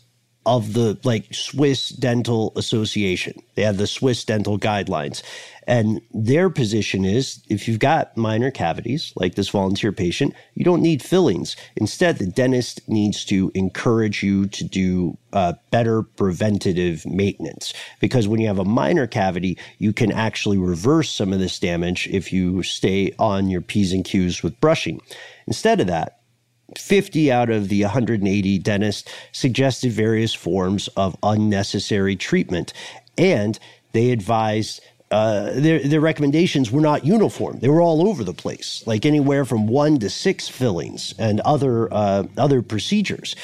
[0.46, 3.42] of the like Swiss Dental Association.
[3.56, 5.22] They have the Swiss Dental Guidelines.
[5.66, 10.80] And their position is if you've got minor cavities, like this volunteer patient, you don't
[10.80, 11.56] need fillings.
[11.74, 17.74] Instead, the dentist needs to encourage you to do uh, better preventative maintenance.
[17.98, 22.06] Because when you have a minor cavity, you can actually reverse some of this damage
[22.12, 25.00] if you stay on your P's and Q's with brushing.
[25.46, 26.20] Instead of that,
[26.76, 32.72] 50 out of the 180 dentists suggested various forms of unnecessary treatment.
[33.16, 33.58] And
[33.92, 34.80] they advised
[35.10, 37.60] uh, their, their recommendations were not uniform.
[37.60, 41.92] They were all over the place, like anywhere from one to six fillings and other
[41.94, 43.36] uh, other procedures.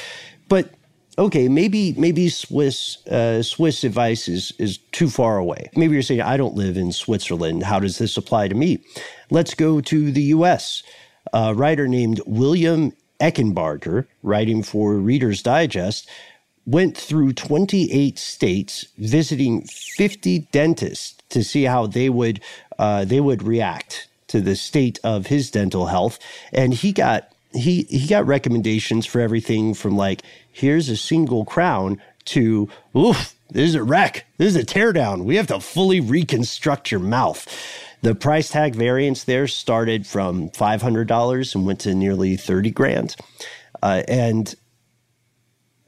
[0.48, 0.70] But
[1.16, 5.70] okay, maybe maybe Swiss uh, Swiss advice is is too far away.
[5.76, 7.62] Maybe you're saying I don't live in Switzerland.
[7.62, 8.84] How does this apply to me?
[9.30, 10.82] Let's go to the U.S.
[11.32, 16.08] A writer named William Ecenbarger, writing for Reader's Digest,
[16.66, 22.40] went through 28 states, visiting 50 dentists to see how they would
[22.78, 26.18] uh, they would react to the state of his dental health,
[26.52, 32.00] and he got he he got recommendations for everything from like here's a single crown
[32.24, 34.24] to oof this is a wreck.
[34.38, 35.24] This is a teardown.
[35.24, 37.46] We have to fully reconstruct your mouth
[38.02, 43.16] the price tag variance there started from $500 and went to nearly 30 grand.
[43.82, 44.54] Uh, and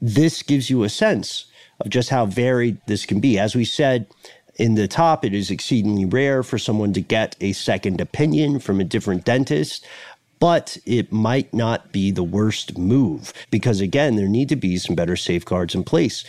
[0.00, 1.46] this gives you a sense
[1.80, 3.38] of just how varied this can be.
[3.38, 4.06] As we said
[4.56, 8.80] in the top, it is exceedingly rare for someone to get a second opinion from
[8.80, 9.84] a different dentist.
[10.40, 14.94] but it might not be the worst move because, again, there need to be some
[14.94, 16.22] better safeguards in place.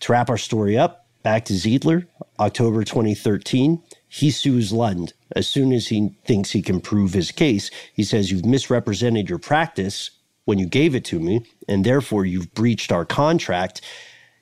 [0.00, 2.06] To wrap our story up, back to Zeidler,
[2.38, 3.82] October 2013.
[4.08, 5.12] He sues Lund.
[5.36, 9.38] As soon as he thinks he can prove his case, he says, You've misrepresented your
[9.38, 10.10] practice
[10.46, 13.82] when you gave it to me, and therefore you've breached our contract.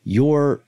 [0.05, 0.63] Your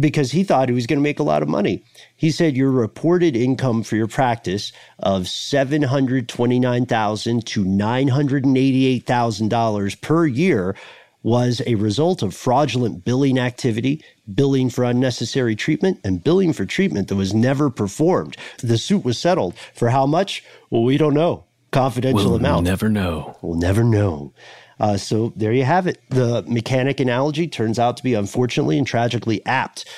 [0.00, 1.84] because he thought he was going to make a lot of money.
[2.16, 7.64] He said your reported income for your practice of seven hundred twenty nine thousand to
[7.64, 10.76] nine hundred eighty eight thousand dollars per year
[11.24, 17.08] was a result of fraudulent billing activity, billing for unnecessary treatment, and billing for treatment
[17.08, 18.36] that was never performed.
[18.58, 20.44] The suit was settled for how much?
[20.70, 21.44] Well, we don't know.
[21.72, 22.64] Confidential amount.
[22.64, 23.36] We'll never know.
[23.42, 24.32] We'll never know.
[24.78, 25.98] Uh, so there you have it.
[26.10, 29.88] The mechanic analogy turns out to be unfortunately and tragically apt.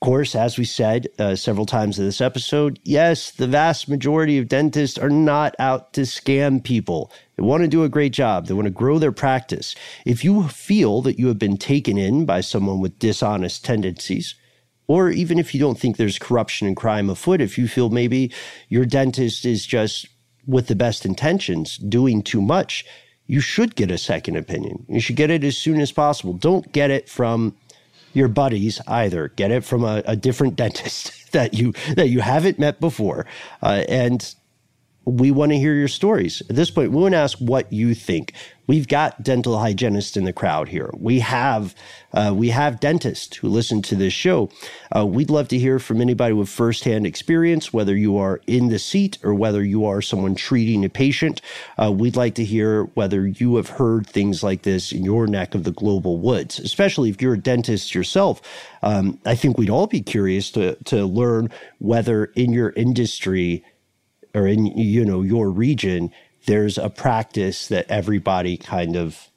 [0.00, 4.46] course, as we said uh, several times in this episode, yes, the vast majority of
[4.46, 7.10] dentists are not out to scam people.
[7.38, 8.46] They want to do a great job.
[8.46, 9.76] They want to grow their practice.
[10.04, 14.34] If you feel that you have been taken in by someone with dishonest tendencies,
[14.88, 18.32] or even if you don't think there's corruption and crime afoot, if you feel maybe
[18.68, 20.08] your dentist is just
[20.48, 22.84] with the best intentions doing too much,
[23.28, 24.84] you should get a second opinion.
[24.88, 26.32] You should get it as soon as possible.
[26.32, 27.54] Don't get it from
[28.14, 29.28] your buddies either.
[29.28, 33.26] Get it from a, a different dentist that you that you haven't met before,
[33.62, 34.34] uh, and
[35.08, 36.42] we want to hear your stories.
[36.50, 38.32] At this point, we want to ask what you think.
[38.66, 40.90] We've got dental hygienists in the crowd here.
[40.94, 41.74] We have
[42.12, 44.50] uh, we have dentists who listen to this show.
[44.94, 48.78] Uh, we'd love to hear from anybody with firsthand experience, whether you are in the
[48.78, 51.40] seat or whether you are someone treating a patient.
[51.82, 55.54] Uh, we'd like to hear whether you have heard things like this in your neck
[55.54, 58.42] of the global woods, especially if you're a dentist yourself.
[58.82, 61.48] Um, I think we'd all be curious to to learn
[61.78, 63.64] whether in your industry
[64.38, 66.12] or in you know your region
[66.46, 69.28] there's a practice that everybody kind of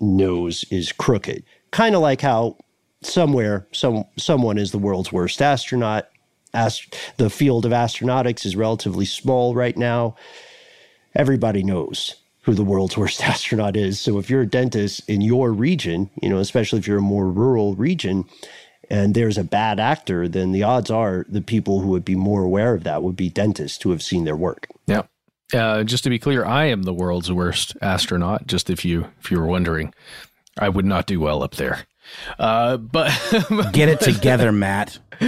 [0.00, 1.44] knows is crooked.
[1.70, 2.56] Kind of like how
[3.02, 6.08] somewhere some someone is the world's worst astronaut.
[6.54, 10.16] Ast- the field of astronautics is relatively small right now.
[11.14, 14.00] Everybody knows who the world's worst astronaut is.
[14.00, 17.28] So if you're a dentist in your region you know especially if you're a more
[17.30, 18.24] rural region
[18.90, 22.42] and there's a bad actor, then the odds are the people who would be more
[22.42, 24.68] aware of that would be dentists who have seen their work.
[24.86, 25.02] Yeah.
[25.52, 28.46] Uh, just to be clear, I am the world's worst astronaut.
[28.46, 29.92] Just if you if you were wondering,
[30.58, 31.86] I would not do well up there.
[32.38, 33.10] Uh, but
[33.72, 34.98] Get it together, Matt.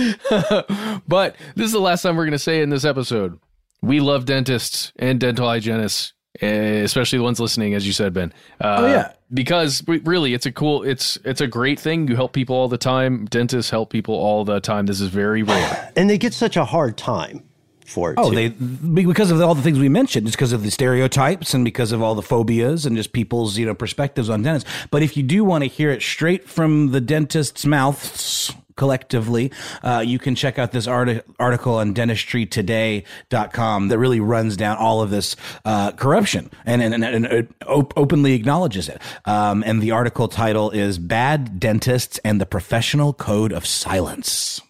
[1.06, 3.38] but this is the last time we're going to say in this episode.
[3.82, 6.12] We love dentists and dental hygienists,
[6.42, 8.32] especially the ones listening, as you said, Ben.
[8.60, 9.12] Uh, Oh, yeah.
[9.32, 12.08] because really, it's a cool, it's it's a great thing.
[12.08, 13.24] You help people all the time.
[13.26, 14.86] Dentists help people all the time.
[14.86, 15.92] This is very rare.
[15.96, 17.42] And they get such a hard time
[17.86, 18.18] for it.
[18.18, 18.36] Oh, too.
[18.36, 21.92] they because of all the things we mentioned, just because of the stereotypes and because
[21.92, 24.68] of all the phobias and just people's you know perspectives on dentists.
[24.90, 29.50] But if you do want to hear it straight from the dentist's mouths collectively,
[29.82, 35.02] uh, you can check out this arti- article on dentistrytoday.com that really runs down all
[35.02, 39.00] of this uh, corruption and, and, and, and it op- openly acknowledges it.
[39.24, 44.60] Um, and the article title is Bad Dentists and the Professional Code of Silence.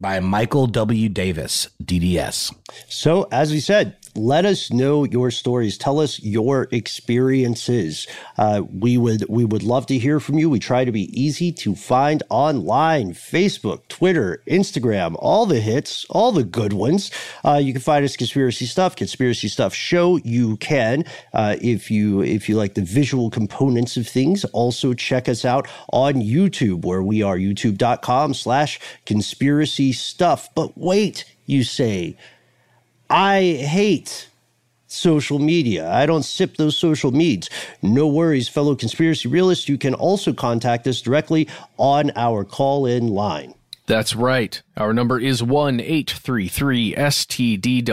[0.00, 1.08] By Michael W.
[1.10, 2.54] Davis, DDS.
[2.88, 5.78] So, as we said, let us know your stories.
[5.78, 8.06] Tell us your experiences.
[8.36, 10.50] Uh, we would we would love to hear from you.
[10.50, 16.32] We try to be easy to find online: Facebook, Twitter, Instagram, all the hits, all
[16.32, 17.10] the good ones.
[17.44, 20.16] Uh, you can find us conspiracy stuff, conspiracy stuff show.
[20.16, 24.44] You can uh, if you if you like the visual components of things.
[24.46, 30.48] Also check us out on YouTube, where we are youtube.com/slash conspiracy stuff.
[30.54, 32.16] But wait, you say.
[33.10, 34.28] I hate
[34.86, 35.90] social media.
[35.90, 37.48] I don't sip those social meds.
[37.82, 39.68] No worries, fellow conspiracy realists.
[39.68, 43.54] You can also contact us directly on our call in line.
[43.86, 44.62] That's right.
[44.76, 47.88] Our number is 1 833 STDWYTK.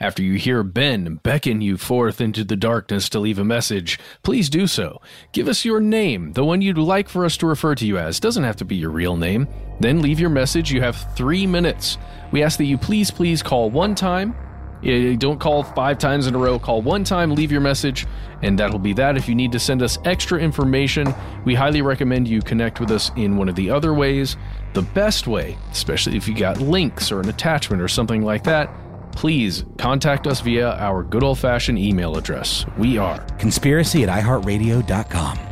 [0.00, 4.48] After you hear Ben beckon you forth into the darkness to leave a message, please
[4.48, 5.00] do so.
[5.32, 8.18] Give us your name, the one you'd like for us to refer to you as.
[8.18, 9.46] Doesn't have to be your real name.
[9.78, 10.72] Then leave your message.
[10.72, 11.98] You have three minutes.
[12.32, 14.34] We ask that you please, please call one time.
[14.82, 16.58] Don't call five times in a row.
[16.58, 18.06] Call one time, leave your message,
[18.42, 19.16] and that'll be that.
[19.16, 23.10] If you need to send us extra information, we highly recommend you connect with us
[23.16, 24.36] in one of the other ways.
[24.72, 28.70] The best way, especially if you got links or an attachment or something like that,
[29.12, 32.64] please contact us via our good old fashioned email address.
[32.78, 35.49] We are conspiracy at iheartradio.com.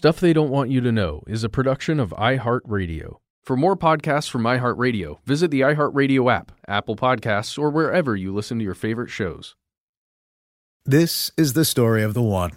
[0.00, 3.16] Stuff They Don't Want You to Know is a production of iHeartRadio.
[3.42, 8.56] For more podcasts from iHeartRadio, visit the iHeartRadio app, Apple Podcasts, or wherever you listen
[8.56, 9.56] to your favorite shows.
[10.86, 12.52] This is the story of the one.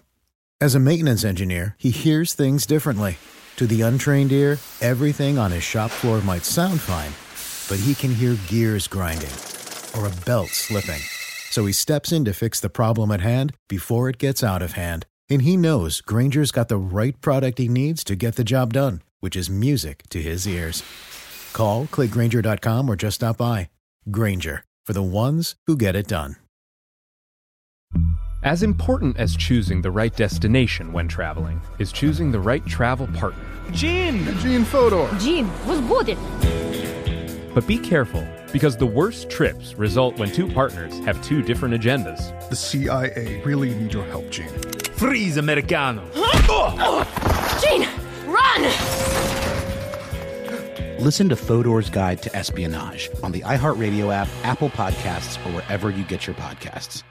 [0.62, 3.18] As a maintenance engineer, he hears things differently.
[3.58, 7.12] To the untrained ear, everything on his shop floor might sound fine,
[7.68, 9.36] but he can hear gears grinding
[9.98, 11.02] or a belt slipping.
[11.50, 14.72] So he steps in to fix the problem at hand before it gets out of
[14.72, 15.08] hand.
[15.34, 19.02] And he knows Grainger's got the right product he needs to get the job done,
[19.20, 20.84] which is music to his ears.
[21.54, 23.72] Call, clickgrainger.com, or just stop by.
[24.12, 26.36] Grainger, for the ones who get it done.
[28.44, 33.44] As important as choosing the right destination when traveling is choosing the right travel partner.
[33.72, 34.38] Gene!
[34.38, 35.10] Gene Fodor!
[35.18, 36.16] Gene, was good.
[37.54, 42.50] But be careful, because the worst trips result when two partners have two different agendas.
[42.50, 44.50] The CIA really need your help, Gene.
[44.94, 46.04] Freeze, Americano!
[47.62, 47.88] Gene,
[48.26, 48.64] run!
[51.00, 56.04] Listen to Fodor's Guide to Espionage on the iHeartRadio app, Apple Podcasts, or wherever you
[56.06, 57.04] get your podcasts.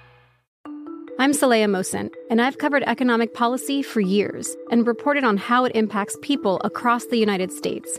[1.19, 5.73] I'm Saleha Mohsin, and I've covered economic policy for years and reported on how it
[5.77, 7.99] impacts people across the United States.